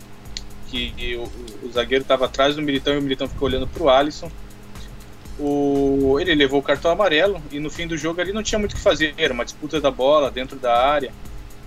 [0.67, 4.31] Que o, o zagueiro estava atrás do Militão e o Militão ficou olhando Alisson.
[5.39, 8.73] O, ele levou o cartão amarelo e no fim do jogo ali não tinha muito
[8.73, 9.13] o que fazer.
[9.17, 11.11] Era uma disputa da bola dentro da área.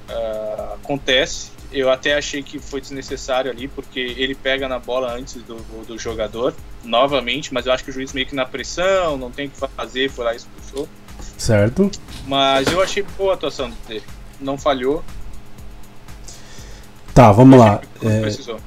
[0.08, 1.50] Ah, acontece.
[1.70, 5.98] Eu até achei que foi desnecessário ali, porque ele pega na bola antes do, do
[5.98, 9.50] jogador, novamente, mas eu acho que o juiz meio que na pressão, não tem o
[9.50, 10.88] que fazer, foi lá e expulsou.
[11.36, 11.90] Certo?
[12.26, 14.02] Mas eu achei boa a atuação dele.
[14.40, 15.04] Não falhou.
[17.12, 17.80] Tá, vamos lá.
[18.02, 18.58] É, precisou.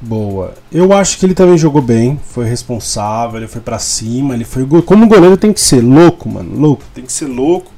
[0.00, 0.54] Boa.
[0.72, 4.66] Eu acho que ele também jogou bem, foi responsável, ele foi para cima, ele foi
[4.82, 7.70] como goleiro tem que ser, louco, mano, louco, tem que ser louco.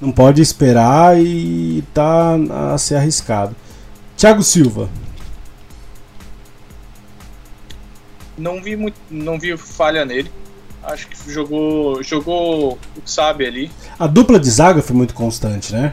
[0.00, 2.36] Não pode esperar e tá
[2.72, 3.54] a ser arriscado.
[4.16, 4.88] Thiago Silva.
[8.36, 10.30] Não vi muito, não vi falha nele.
[10.82, 13.70] Acho que jogou, jogou o que sabe ali.
[13.98, 15.92] A dupla de zaga foi muito constante, né?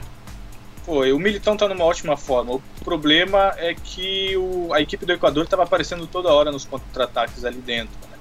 [0.84, 1.12] Foi.
[1.12, 2.54] O Militão tá numa ótima forma.
[2.54, 7.44] O problema é que o, a equipe do Equador estava aparecendo toda hora nos contra-ataques
[7.44, 7.94] ali dentro.
[8.10, 8.18] Né?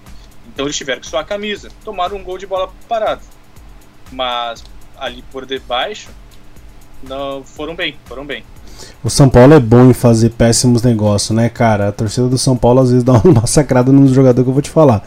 [0.48, 1.68] Então eles tiveram que suar a camisa.
[1.84, 3.22] Tomaram um gol de bola parada.
[4.10, 4.64] Mas
[4.98, 6.08] ali por debaixo,
[7.02, 8.44] não, foram bem, foram bem.
[9.02, 11.88] O São Paulo é bom em fazer péssimos negócios, né, cara?
[11.88, 14.62] A torcida do São Paulo às vezes dá uma massacrada nos jogadores que eu vou
[14.62, 15.04] te falar.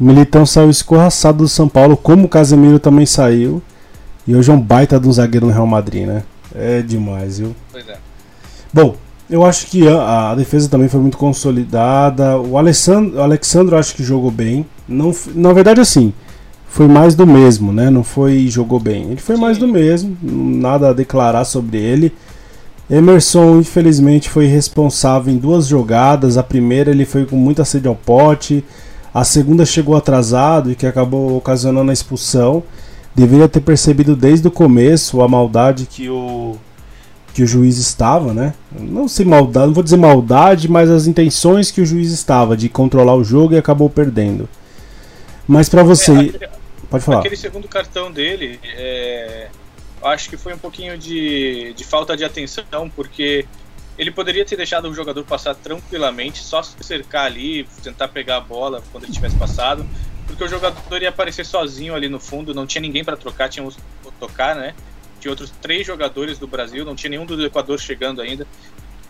[0.00, 3.62] O Militão saiu escorraçado do São Paulo, como o Casemiro também saiu.
[4.26, 6.22] E hoje é um baita de um zagueiro no Real Madrid, né?
[6.54, 7.54] É demais, viu?
[7.70, 7.98] Pois é.
[8.72, 8.96] Bom,
[9.28, 12.38] eu acho que a, a defesa também foi muito consolidada.
[12.38, 14.66] O Alessandro, o acho que jogou bem.
[14.88, 16.12] Não, na verdade, assim,
[16.74, 17.88] foi mais do mesmo, né?
[17.88, 19.12] Não foi jogou bem.
[19.12, 19.42] Ele foi Sim.
[19.42, 20.16] mais do mesmo.
[20.20, 22.12] Nada a declarar sobre ele.
[22.90, 26.36] Emerson, infelizmente, foi responsável em duas jogadas.
[26.36, 28.64] A primeira ele foi com muita sede ao pote.
[29.14, 32.64] A segunda chegou atrasado e que acabou ocasionando a expulsão
[33.14, 36.56] deveria ter percebido desde o começo a maldade que o
[37.32, 38.52] que o juiz estava, né?
[38.76, 42.68] Não sei maldade, não vou dizer maldade, mas as intenções que o juiz estava de
[42.68, 44.48] controlar o jogo e acabou perdendo.
[45.46, 46.48] Mas para você, é,
[46.94, 47.18] pode falar.
[47.20, 49.48] Aquele segundo cartão dele, é,
[50.02, 53.46] acho que foi um pouquinho de, de falta de atenção, porque
[53.98, 58.40] ele poderia ter deixado o jogador passar tranquilamente, só se cercar ali, tentar pegar a
[58.40, 59.86] bola quando ele tivesse passado
[60.26, 63.64] porque o jogador ia aparecer sozinho ali no fundo, não tinha ninguém para trocar, tinha
[63.64, 63.76] os,
[64.18, 64.74] tocar, né?
[65.20, 68.46] Tinha outros três jogadores do Brasil, não tinha nenhum do Equador chegando ainda.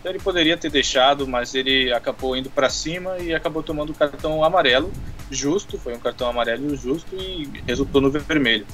[0.05, 3.95] Então ele poderia ter deixado, mas ele acabou indo para cima e acabou tomando o
[3.95, 4.93] cartão amarelo,
[5.31, 8.67] justo, foi um cartão amarelo justo e resultou no vermelho.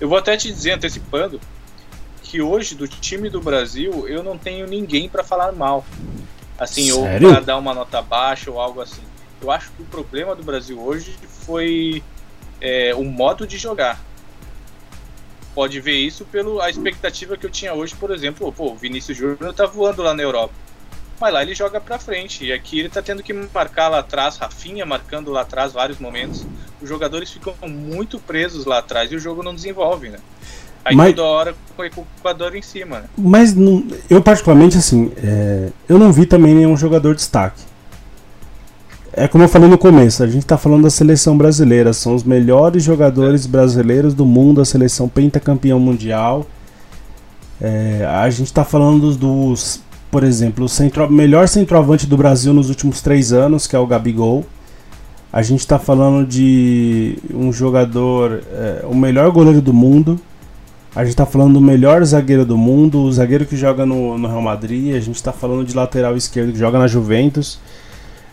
[0.00, 1.40] Eu vou até te dizer, antecipando,
[2.22, 5.84] que hoje do time do Brasil eu não tenho ninguém para falar mal.
[6.56, 7.26] Assim, Sério?
[7.26, 9.02] ou para dar uma nota baixa ou algo assim.
[9.42, 11.12] Eu acho que o problema do Brasil hoje
[11.44, 12.04] foi
[12.60, 14.00] é, o modo de jogar.
[15.56, 19.52] Pode ver isso pela expectativa que eu tinha hoje, por exemplo, pô, o Vinícius Júnior
[19.52, 20.67] tá voando lá na Europa.
[21.20, 22.44] Mas lá ele joga pra frente.
[22.44, 26.46] E aqui ele tá tendo que marcar lá atrás, Rafinha marcando lá atrás vários momentos.
[26.80, 30.18] Os jogadores ficam muito presos lá atrás e o jogo não desenvolve, né?
[30.84, 33.08] Aí mas, toda hora com o Equador em cima, né?
[33.16, 37.62] Mas não, eu particularmente assim, é, eu não vi também nenhum jogador destaque
[39.18, 42.22] é como eu falei no começo, a gente está falando da seleção brasileira, são os
[42.22, 46.46] melhores jogadores brasileiros do mundo, a seleção pentacampeão mundial.
[47.60, 52.52] É, a gente está falando dos, dos, por exemplo, o centro, melhor centroavante do Brasil
[52.52, 54.44] nos últimos três anos, que é o Gabigol.
[55.32, 60.18] A gente está falando de um jogador, é, o melhor goleiro do mundo.
[60.96, 64.26] A gente está falando do melhor zagueiro do mundo, o zagueiro que joga no, no
[64.26, 64.94] Real Madrid.
[64.96, 67.58] A gente está falando de lateral esquerdo que joga na Juventus.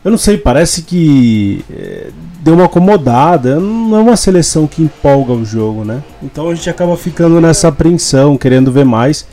[0.06, 2.12] Eu não sei, parece que é,
[2.42, 3.60] deu uma acomodada.
[3.60, 6.02] Não é uma seleção que empolga o jogo, né?
[6.24, 9.28] Então a gente acaba ficando nessa apreensão, querendo ver mais.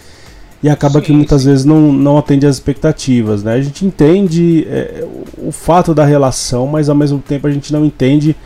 [0.63, 1.49] E acaba sim, que muitas sim.
[1.49, 3.55] vezes não, não atende às expectativas, né?
[3.55, 5.05] A gente entende é,
[5.39, 8.37] o fato da relação, mas ao mesmo tempo a gente não entende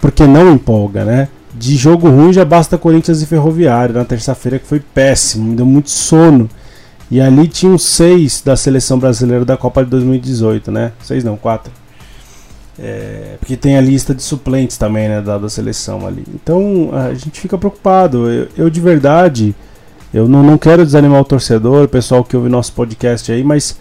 [0.00, 1.28] porque não empolga, né?
[1.54, 5.66] De jogo ruim já basta Corinthians e Ferroviário na terça-feira que foi péssimo, me deu
[5.66, 6.48] muito sono.
[7.10, 10.92] E ali tinham seis da seleção brasileira da Copa de 2018, né?
[11.02, 11.72] Seis não, quatro.
[12.78, 15.20] É, porque tem a lista de suplentes também, né?
[15.20, 16.24] Da, da seleção ali.
[16.34, 18.28] Então a gente fica preocupado.
[18.30, 19.54] Eu, eu de verdade,
[20.16, 23.76] eu não, não quero desanimar o torcedor, o pessoal que ouve nosso podcast aí, mas,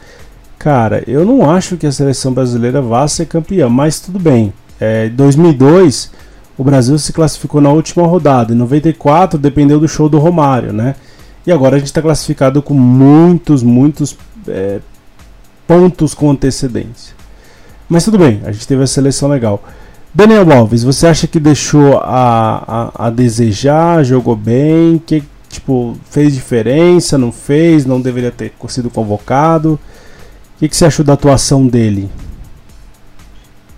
[0.60, 4.54] cara, eu não acho que a seleção brasileira vá ser campeã, mas tudo bem.
[4.78, 6.12] É, 2002,
[6.58, 8.52] o Brasil se classificou na última rodada.
[8.52, 10.96] Em 94, dependeu do show do Romário, né?
[11.48, 14.18] E agora a gente está classificado com muitos, muitos
[14.50, 14.82] é,
[15.66, 17.16] pontos com antecedência.
[17.88, 19.64] Mas tudo bem, a gente teve a seleção legal.
[20.14, 25.24] Daniel Alves, você acha que deixou a, a, a desejar, jogou bem, que
[25.56, 29.80] tipo fez diferença, não fez, não deveria ter sido convocado?
[30.56, 32.10] O que, que você achou da atuação dele?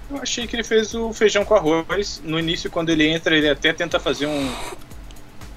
[0.10, 2.22] Eu achei que ele fez o feijão com arroz.
[2.24, 4.52] No início, quando ele entra, ele até tenta fazer um,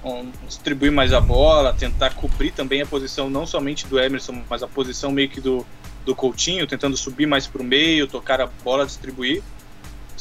[0.05, 4.63] um, distribuir mais a bola, tentar cobrir também a posição não somente do Emerson, mas
[4.63, 5.65] a posição meio que do,
[6.05, 9.43] do Coutinho, tentando subir mais para o meio, tocar a bola, distribuir.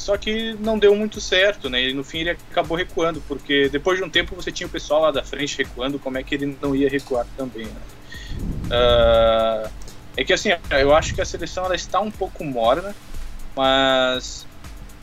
[0.00, 1.90] Só que não deu muito certo, né?
[1.90, 5.02] E no fim ele acabou recuando, porque depois de um tempo você tinha o pessoal
[5.02, 7.80] lá da frente recuando, como é que ele não ia recuar também, né?
[8.68, 9.70] uh,
[10.16, 12.96] É que assim, eu acho que a seleção ela está um pouco morna,
[13.54, 14.46] mas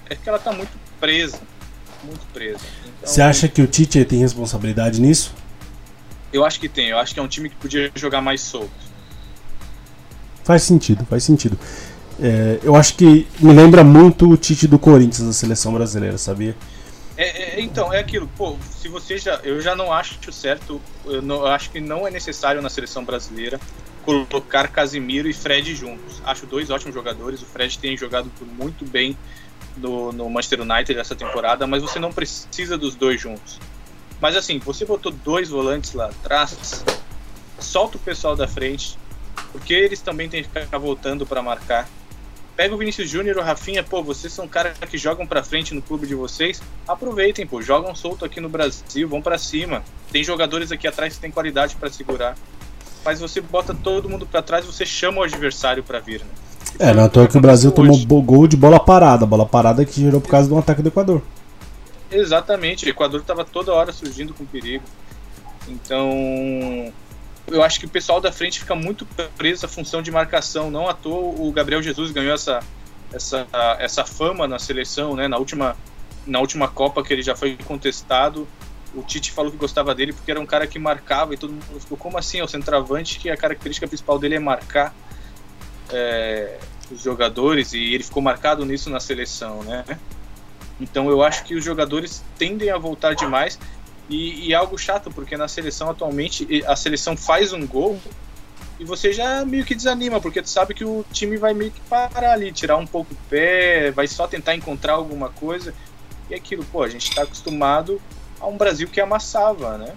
[0.10, 1.40] é que ela está muito presa.
[2.04, 2.66] Muito presa.
[2.84, 5.32] Então, Você acha que o Tite tem responsabilidade nisso?
[6.34, 6.88] Eu acho que tem.
[6.88, 8.72] Eu acho que é um time que podia jogar mais solto.
[10.44, 11.56] Faz sentido, faz sentido.
[12.20, 16.56] É, eu acho que me lembra muito o Tite do Corinthians da seleção brasileira, sabia?
[17.16, 19.40] É, é, então, é aquilo, pô, se você já.
[19.44, 23.04] Eu já não acho certo, eu, não, eu acho que não é necessário na seleção
[23.04, 23.60] brasileira
[24.06, 26.22] colocar Casimiro e Fred juntos.
[26.24, 27.42] Acho dois ótimos jogadores.
[27.42, 29.18] O Fred tem jogado muito bem
[29.76, 33.60] no, no Manchester United essa temporada, mas você não precisa dos dois juntos.
[34.22, 36.84] Mas assim, você botou dois volantes lá atrás,
[37.60, 38.98] solta o pessoal da frente,
[39.52, 41.88] porque eles também têm que ficar voltando para marcar.
[42.58, 45.76] Pega o Vinícius Júnior e o Rafinha, pô, vocês são caras que jogam para frente
[45.76, 49.84] no clube de vocês, aproveitem, pô, jogam solto aqui no Brasil, vão para cima.
[50.12, 52.36] Tem jogadores aqui atrás que têm qualidade para segurar.
[53.06, 56.32] Mas você bota todo mundo para trás, você chama o adversário para vir, né?
[56.80, 60.02] É, não é toa que o Brasil tomou gol de bola parada, bola parada que
[60.02, 61.22] gerou por causa de um ataque do Equador.
[62.10, 64.84] Exatamente, o Equador estava toda hora surgindo com perigo.
[65.68, 66.92] Então,
[67.48, 69.06] eu acho que o pessoal da frente fica muito
[69.38, 70.70] preso à função de marcação.
[70.70, 72.60] Não à toa o Gabriel Jesus ganhou essa,
[73.12, 73.48] essa,
[73.80, 75.28] essa fama na seleção, né?
[75.28, 75.76] Na última,
[76.26, 78.48] na última Copa que ele já foi contestado,
[78.94, 81.80] o Tite falou que gostava dele porque era um cara que marcava e todo mundo
[81.80, 82.40] ficou, como assim?
[82.40, 84.94] É o centroavante que a característica principal dele é marcar
[85.90, 86.58] é,
[86.92, 89.86] os jogadores e ele ficou marcado nisso na seleção, né?
[90.80, 93.58] Então eu acho que os jogadores tendem a voltar demais
[94.10, 98.00] e, e, é algo chato, porque na seleção atualmente a seleção faz um gol
[98.80, 101.82] e você já meio que desanima, porque tu sabe que o time vai meio que
[101.82, 105.74] parar ali, tirar um pouco o pé, vai só tentar encontrar alguma coisa.
[106.30, 108.00] E aquilo, pô, a gente está acostumado
[108.40, 109.94] a um Brasil que amassava, né?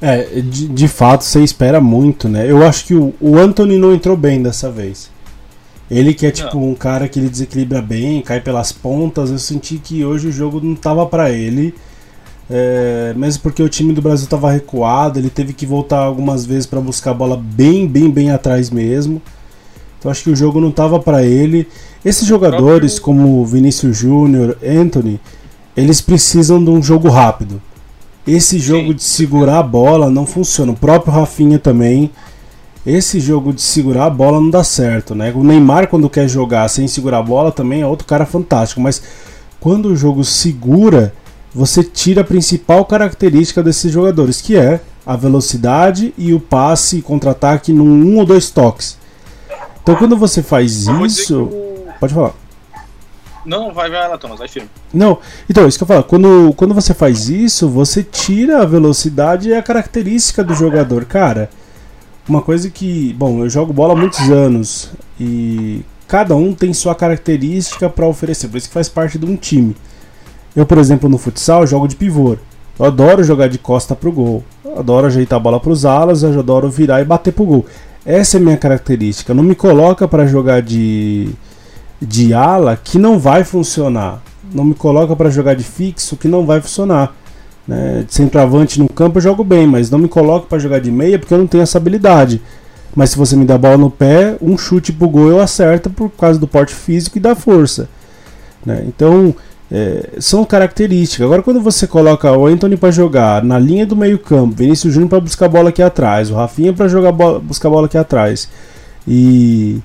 [0.00, 2.48] É, de, de fato você espera muito, né?
[2.48, 5.10] Eu acho que o, o Anthony não entrou bem dessa vez.
[5.90, 6.70] Ele que é tipo não.
[6.70, 9.30] um cara que ele desequilibra bem, cai pelas pontas.
[9.30, 11.74] Eu senti que hoje o jogo não tava para ele.
[12.54, 16.66] É, mesmo porque o time do Brasil tava recuado, ele teve que voltar algumas vezes
[16.66, 19.22] para buscar a bola bem, bem, bem atrás mesmo.
[19.98, 21.66] Então acho que o jogo não tava para ele.
[22.04, 25.18] Esses jogadores como Vinícius Júnior, Anthony,
[25.74, 27.62] eles precisam de um jogo rápido.
[28.26, 28.94] Esse jogo Sim.
[28.96, 30.72] de segurar a bola não funciona.
[30.72, 32.10] O próprio Rafinha também
[32.84, 35.32] esse jogo de segurar a bola não dá certo, né?
[35.34, 39.00] O Neymar, quando quer jogar sem segurar a bola, também é outro cara fantástico, mas
[39.60, 41.14] quando o jogo segura,
[41.54, 47.02] você tira a principal característica desses jogadores, que é a velocidade e o passe e
[47.02, 48.96] contra-ataque num um ou dois toques.
[49.82, 51.50] Então, quando você faz isso.
[51.98, 52.34] Pode falar.
[53.44, 54.68] Não, vai, vai lá, Thomas, vai firme.
[54.94, 55.18] Não,
[55.50, 59.54] então, isso que eu falo, quando, quando você faz isso, você tira a velocidade e
[59.54, 61.04] a característica do jogador.
[61.04, 61.50] Cara,
[62.28, 66.94] uma coisa que, bom, eu jogo bola há muitos anos e cada um tem sua
[66.94, 69.74] característica para oferecer, por isso que faz parte de um time.
[70.54, 72.36] Eu, por exemplo, no futsal jogo de pivô.
[72.78, 74.44] Eu adoro jogar de costa pro gol.
[74.64, 77.66] Eu adoro ajeitar a bola para os alas, eu adoro virar e bater pro gol.
[78.04, 79.32] Essa é a minha característica.
[79.32, 81.30] Não me coloca para jogar de
[82.00, 84.20] de ala que não vai funcionar.
[84.52, 87.14] Não me coloca para jogar de fixo que não vai funcionar.
[87.66, 88.04] Né?
[88.06, 91.18] De centroavante no campo eu jogo bem, mas não me coloco para jogar de meia
[91.18, 92.42] porque eu não tenho essa habilidade.
[92.94, 95.88] Mas se você me dá a bola no pé, um chute pro gol eu acerto
[95.88, 97.88] por causa do porte físico e da força.
[98.66, 98.84] Né?
[98.86, 99.34] Então,
[99.74, 101.24] é, são características.
[101.24, 105.20] Agora, quando você coloca o Anthony para jogar na linha do meio-campo, Vinícius Júnior para
[105.20, 108.50] buscar bola aqui atrás, o Rafinha para jogar bola, buscar bola aqui atrás,
[109.08, 109.80] e,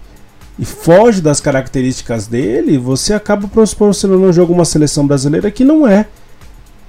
[0.60, 5.88] e foge das características dele, você acaba proporcionando um jogo uma seleção brasileira que não
[5.88, 6.06] é.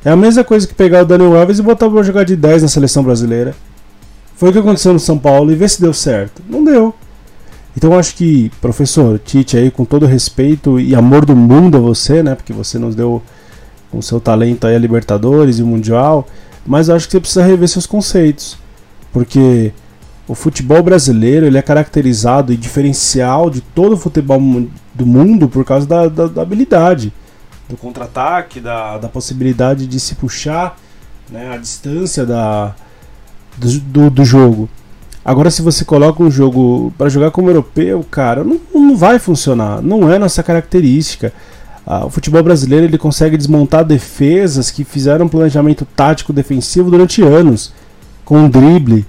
[0.04, 2.62] É a mesma coisa que pegar o Daniel Alves e botar pra jogar de 10
[2.62, 3.54] na seleção brasileira.
[4.34, 6.42] Foi o que aconteceu no São Paulo e ver se deu certo.
[6.48, 6.94] Não deu.
[7.78, 11.80] Então eu acho que, professor Tite, aí, com todo respeito e amor do mundo a
[11.80, 12.34] você, né?
[12.34, 13.22] Porque você nos deu
[13.88, 16.26] com seu talento aí a Libertadores e o Mundial.
[16.66, 18.58] Mas eu acho que você precisa rever seus conceitos.
[19.12, 19.72] Porque
[20.26, 24.40] o futebol brasileiro ele é caracterizado e diferencial de todo o futebol
[24.92, 27.12] do mundo por causa da, da, da habilidade
[27.68, 30.76] do contra-ataque, da, da possibilidade de se puxar
[31.30, 32.74] né, a distância da,
[33.56, 34.68] do, do, do, jogo.
[35.24, 39.82] Agora, se você coloca um jogo para jogar como europeu, cara, não, não vai funcionar.
[39.82, 41.32] Não é nossa característica.
[41.86, 47.22] Ah, o futebol brasileiro ele consegue desmontar defesas que fizeram um planejamento tático defensivo durante
[47.22, 47.72] anos,
[48.24, 49.06] com um drible,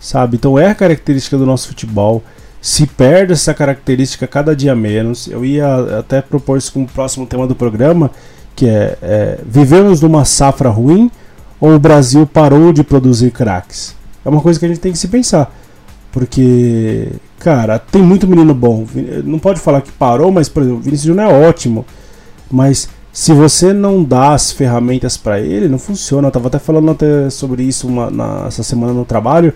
[0.00, 0.36] sabe?
[0.36, 2.22] Então é a característica do nosso futebol
[2.64, 5.26] se perde essa característica cada dia menos.
[5.28, 8.10] Eu ia até propor isso como próximo tema do programa,
[8.56, 11.10] que é, é vivemos numa safra ruim
[11.60, 13.94] ou o Brasil parou de produzir craques?
[14.24, 15.54] É uma coisa que a gente tem que se pensar.
[16.12, 17.08] Porque,
[17.40, 18.86] cara, tem muito menino bom.
[19.24, 21.84] Não pode falar que parou, mas, por exemplo, o Vinícius Júnior é ótimo.
[22.50, 26.28] Mas se você não dá as ferramentas para ele, não funciona.
[26.28, 29.52] Eu tava até falando até sobre isso uma, na, essa semana no trabalho,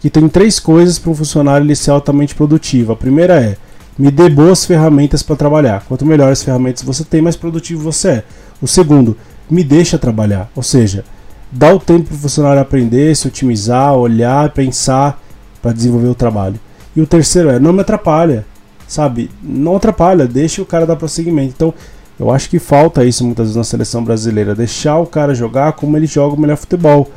[0.00, 2.92] que tem três coisas para um funcionário ele ser altamente produtivo.
[2.92, 3.56] A primeira é,
[3.98, 5.84] me dê boas ferramentas para trabalhar.
[5.88, 8.24] Quanto melhores ferramentas você tem, mais produtivo você é.
[8.60, 9.16] O segundo,
[9.48, 10.50] me deixa trabalhar.
[10.54, 11.04] Ou seja,
[11.50, 15.22] dá o tempo para o funcionário aprender, se otimizar, olhar, pensar
[15.62, 16.58] para desenvolver o trabalho.
[16.94, 18.44] E o terceiro é, não me atrapalha.
[18.88, 19.30] Sabe?
[19.42, 21.52] Não atrapalha, deixa o cara dar prosseguimento.
[21.56, 21.74] Então,
[22.18, 25.96] eu acho que falta isso muitas vezes na seleção brasileira, deixar o cara jogar como
[25.96, 27.10] ele joga o melhor futebol.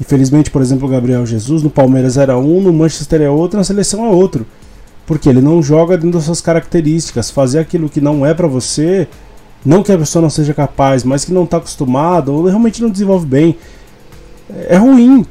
[0.00, 3.64] Infelizmente, por exemplo, o Gabriel Jesus no Palmeiras era um, no Manchester é outro, na
[3.64, 4.46] seleção é outro.
[5.04, 7.30] Porque ele não joga dentro das suas características.
[7.30, 9.08] Fazer aquilo que não é para você,
[9.64, 12.90] não que a pessoa não seja capaz, mas que não está acostumado ou realmente não
[12.90, 13.58] desenvolve bem,
[14.68, 15.26] é ruim.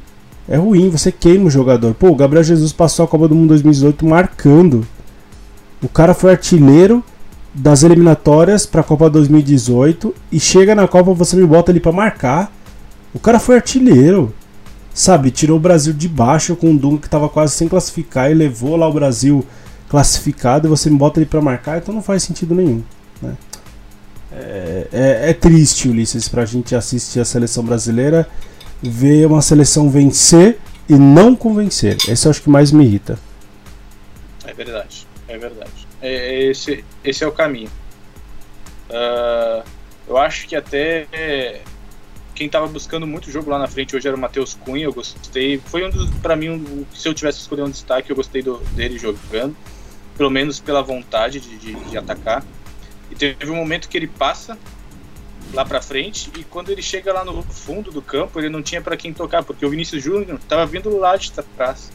[0.48, 1.94] É ruim, você queima o jogador.
[1.94, 4.86] Pô, o Gabriel Jesus passou a Copa do Mundo 2018 marcando.
[5.82, 7.04] O cara foi artilheiro
[7.52, 11.92] das eliminatórias para a Copa 2018 e chega na Copa você me bota ali para
[11.92, 12.52] marcar.
[13.12, 14.32] O cara foi artilheiro.
[14.94, 18.34] Sabe, tirou o Brasil de baixo com um Dunga que estava quase sem classificar e
[18.34, 19.44] levou lá o Brasil
[19.88, 22.82] classificado e você me bota ele para marcar, então não faz sentido nenhum.
[23.22, 23.34] Né?
[24.38, 28.28] É, é, é, triste, Ulisses, para a gente assistir a seleção brasileira,
[28.82, 30.58] ver uma seleção vencer
[30.88, 31.96] e não convencer.
[32.08, 33.18] Esse acho que mais me irrita.
[34.46, 35.88] É verdade, é verdade.
[36.00, 37.70] É, esse, esse é o caminho.
[38.88, 39.62] Uh,
[40.06, 41.06] eu acho que até
[42.38, 44.84] quem estava buscando muito jogo lá na frente hoje era o Matheus Cunha.
[44.84, 45.58] Eu gostei.
[45.58, 48.58] Foi um dos, para mim, um, se eu tivesse escolher um destaque, eu gostei do,
[48.76, 49.56] dele jogando.
[50.16, 52.44] Pelo menos pela vontade de, de, de atacar.
[53.18, 54.56] Teve um momento que ele passa
[55.52, 58.80] lá para frente e quando ele chega lá no fundo do campo, ele não tinha
[58.80, 61.90] para quem tocar, porque o Vinícius Júnior estava vindo lá de trás.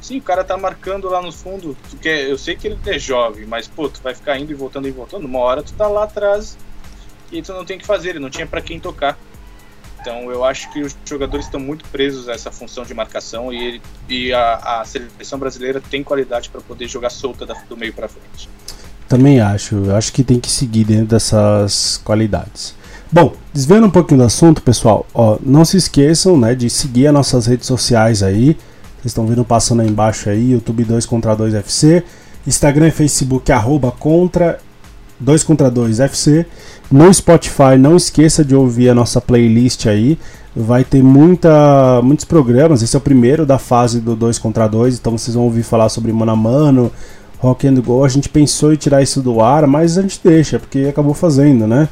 [0.00, 1.76] Sim, o cara tá marcando lá no fundo.
[1.90, 4.86] Tu eu sei que ele é jovem, mas pô, tu vai ficar indo e voltando
[4.86, 5.24] e voltando.
[5.24, 6.56] Uma hora tu tá lá atrás
[7.32, 9.18] e tu não tem que fazer, ele não tinha para quem tocar.
[10.00, 13.64] Então eu acho que os jogadores estão muito presos a essa função de marcação e,
[13.64, 18.06] ele, e a, a seleção brasileira tem qualidade para poder jogar solta do meio para
[18.06, 18.48] frente.
[19.08, 22.74] Também acho, eu acho que tem que seguir dentro dessas qualidades.
[23.10, 27.14] Bom, desviando um pouquinho do assunto, pessoal, ó, não se esqueçam né, de seguir as
[27.14, 28.56] nossas redes sociais aí.
[28.96, 32.02] Vocês estão vendo passando aí embaixo aí, YouTube 2 contra 2 FC,
[32.44, 34.58] Instagram e Facebook arroba contra
[35.20, 36.46] 2 contra 2 FC.
[36.90, 40.18] No Spotify, não esqueça de ouvir a nossa playlist aí.
[40.54, 42.82] Vai ter muita, muitos programas.
[42.82, 44.96] Esse é o primeiro da fase do 2 contra 2.
[44.96, 46.90] Então vocês vão ouvir falar sobre mano a mano,
[47.38, 48.04] rock and go.
[48.04, 51.66] A gente pensou em tirar isso do ar, mas a gente deixa, porque acabou fazendo,
[51.66, 51.88] né?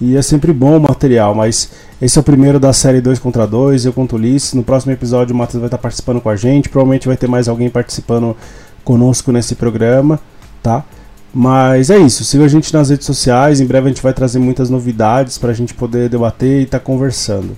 [0.00, 1.70] E é sempre bom o material, mas
[2.02, 4.52] esse é o primeiro da série 2 contra 2, eu contra o Ulisses.
[4.52, 6.68] No próximo episódio o Matheus vai estar participando com a gente.
[6.68, 8.36] Provavelmente vai ter mais alguém participando
[8.84, 10.20] conosco nesse programa,
[10.62, 10.84] tá?
[11.32, 13.60] Mas é isso, siga a gente nas redes sociais.
[13.60, 16.78] Em breve a gente vai trazer muitas novidades para a gente poder debater e estar
[16.78, 17.56] tá conversando.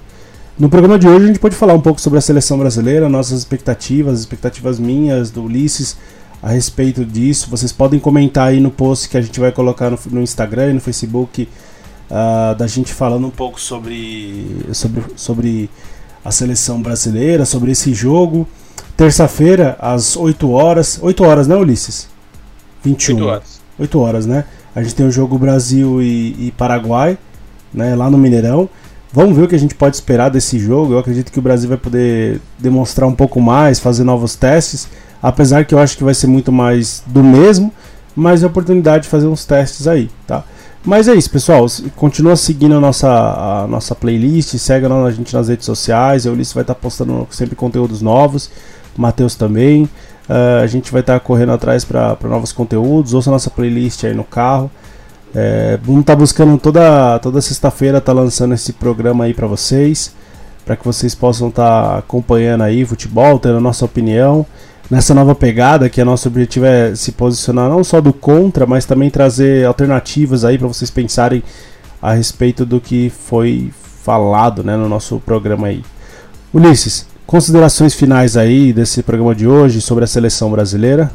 [0.59, 3.39] No programa de hoje a gente pode falar um pouco sobre a seleção brasileira, nossas
[3.39, 5.97] expectativas, expectativas minhas, do Ulisses
[6.43, 7.49] a respeito disso.
[7.51, 10.73] Vocês podem comentar aí no post que a gente vai colocar no, no Instagram e
[10.75, 11.49] no Facebook
[12.11, 15.71] uh, da gente falando um pouco sobre, sobre, sobre
[16.25, 18.47] a seleção brasileira, sobre esse jogo.
[18.97, 20.99] Terça-feira, às 8 horas.
[21.03, 22.09] 8 horas, né, Ulisses?
[22.83, 23.17] 21.
[23.17, 23.61] 8 horas.
[23.79, 24.45] 8 horas, né?
[24.75, 27.19] A gente tem o jogo Brasil e, e Paraguai,
[27.73, 28.69] né, lá no Mineirão.
[29.13, 30.93] Vamos ver o que a gente pode esperar desse jogo.
[30.93, 34.89] Eu acredito que o Brasil vai poder demonstrar um pouco mais, fazer novos testes.
[35.23, 37.73] Apesar que eu acho que vai ser muito mais do mesmo,
[38.15, 40.45] mas é oportunidade de fazer uns testes aí, tá?
[40.85, 41.67] Mas é isso, pessoal.
[41.97, 46.27] Continua seguindo a nossa, a nossa playlist, segue a gente nas redes sociais.
[46.27, 48.51] O Ulisses vai estar postando sempre conteúdos novos,
[48.97, 49.85] Matheus também.
[50.29, 53.15] Uh, a gente vai estar correndo atrás para novos conteúdos.
[53.15, 54.71] Ouça a nossa playlist aí no carro.
[55.35, 60.15] É, vamos estar buscando toda, toda sexta-feira, tá lançando esse programa aí para vocês,
[60.65, 64.47] para que vocês possam estar acompanhando aí futebol, tendo a nossa opinião
[64.91, 68.85] nessa nova pegada, que é nosso objetivo é se posicionar não só do contra, mas
[68.85, 71.43] também trazer alternativas aí para vocês pensarem
[72.01, 73.73] a respeito do que foi
[74.03, 75.83] falado, né, no nosso programa aí.
[76.55, 81.11] Ulisses, considerações finais aí desse programa de hoje sobre a seleção brasileira?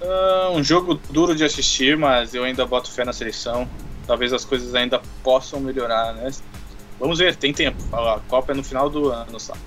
[0.00, 3.66] Uh, um jogo duro de assistir, mas eu ainda boto fé na seleção.
[4.06, 6.30] Talvez as coisas ainda possam melhorar, né?
[7.00, 7.82] Vamos ver, tem tempo.
[7.92, 9.58] A Copa é no final do ano, sabe?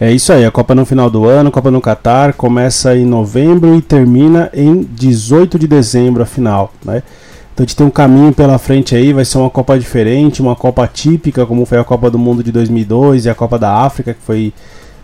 [0.00, 3.76] É isso aí, a Copa no final do ano, Copa no Catar, começa em novembro
[3.76, 7.02] e termina em 18 de dezembro a final, né?
[7.52, 10.56] Então a gente tem um caminho pela frente aí, vai ser uma Copa diferente, uma
[10.56, 14.12] Copa típica, como foi a Copa do Mundo de 2002 e a Copa da África,
[14.12, 14.52] que foi,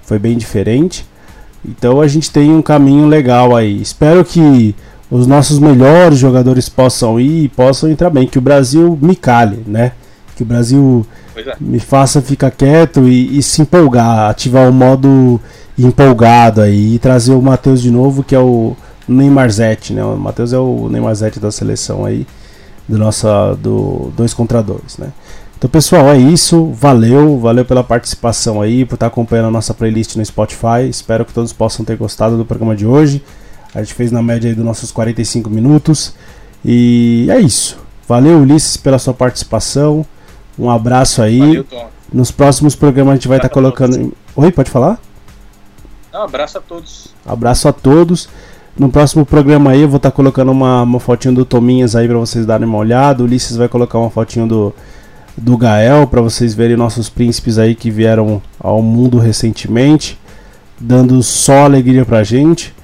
[0.03, 1.07] foi bem diferente.
[1.64, 3.80] Então a gente tem um caminho legal aí.
[3.80, 4.74] Espero que
[5.09, 9.62] os nossos melhores jogadores possam ir e possam entrar bem, que o Brasil me cale,
[9.64, 9.93] né?
[10.41, 11.55] Que o Brasil é.
[11.61, 15.38] me faça ficar quieto e, e se empolgar, ativar o modo
[15.78, 18.74] empolgado aí e trazer o Matheus de novo, que é o
[19.07, 20.03] Neymarzete, né?
[20.03, 22.26] O Matheus é o Neymarzete da seleção aí
[22.88, 25.09] do nossa do dois contra dois, né?
[25.59, 26.72] Então, pessoal, é isso.
[26.72, 30.88] Valeu, valeu pela participação aí, por estar acompanhando a nossa playlist no Spotify.
[30.88, 33.22] Espero que todos possam ter gostado do programa de hoje.
[33.74, 36.14] A gente fez na média aí dos nossos 45 minutos.
[36.64, 37.76] E é isso.
[38.09, 40.05] Valeu, Ulisses, pela sua participação.
[40.59, 41.38] Um abraço aí.
[41.38, 41.66] Valeu.
[42.12, 44.12] Nos próximos programas a gente vai estar a colocando.
[44.34, 44.98] Oi, pode falar?
[46.12, 47.14] Abraço a todos.
[47.24, 48.28] Abraço a todos.
[48.76, 52.18] No próximo programa aí eu vou estar colocando uma, uma fotinho do Tominhas aí pra
[52.18, 53.22] vocês darem uma olhada.
[53.22, 54.74] O Ulisses vai colocar uma fotinho do,
[55.36, 60.18] do Gael pra vocês verem nossos príncipes aí que vieram ao mundo recentemente,
[60.78, 62.74] dando só alegria pra gente.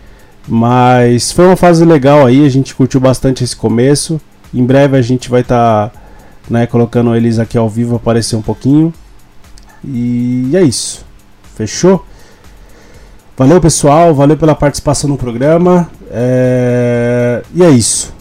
[0.47, 4.21] Mas foi uma fase legal aí, a gente curtiu bastante esse começo.
[4.55, 5.93] Em breve a gente vai estar
[6.49, 8.93] né, colocando eles aqui ao vivo aparecer um pouquinho.
[9.85, 11.05] E é isso.
[11.55, 12.05] Fechou?
[13.37, 14.15] Valeu, pessoal.
[14.15, 15.91] Valeu pela participação no programa.
[16.11, 18.15] É, E é isso.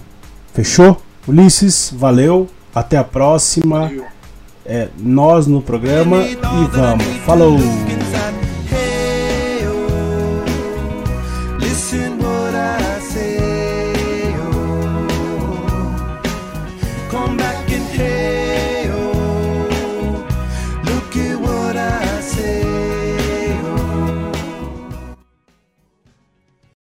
[0.54, 1.02] Fechou?
[1.28, 2.48] Ulisses, valeu.
[2.74, 3.92] Até a próxima.
[4.66, 6.24] É nós no programa.
[6.24, 6.36] E
[6.72, 7.06] vamos.
[7.26, 7.58] Falou!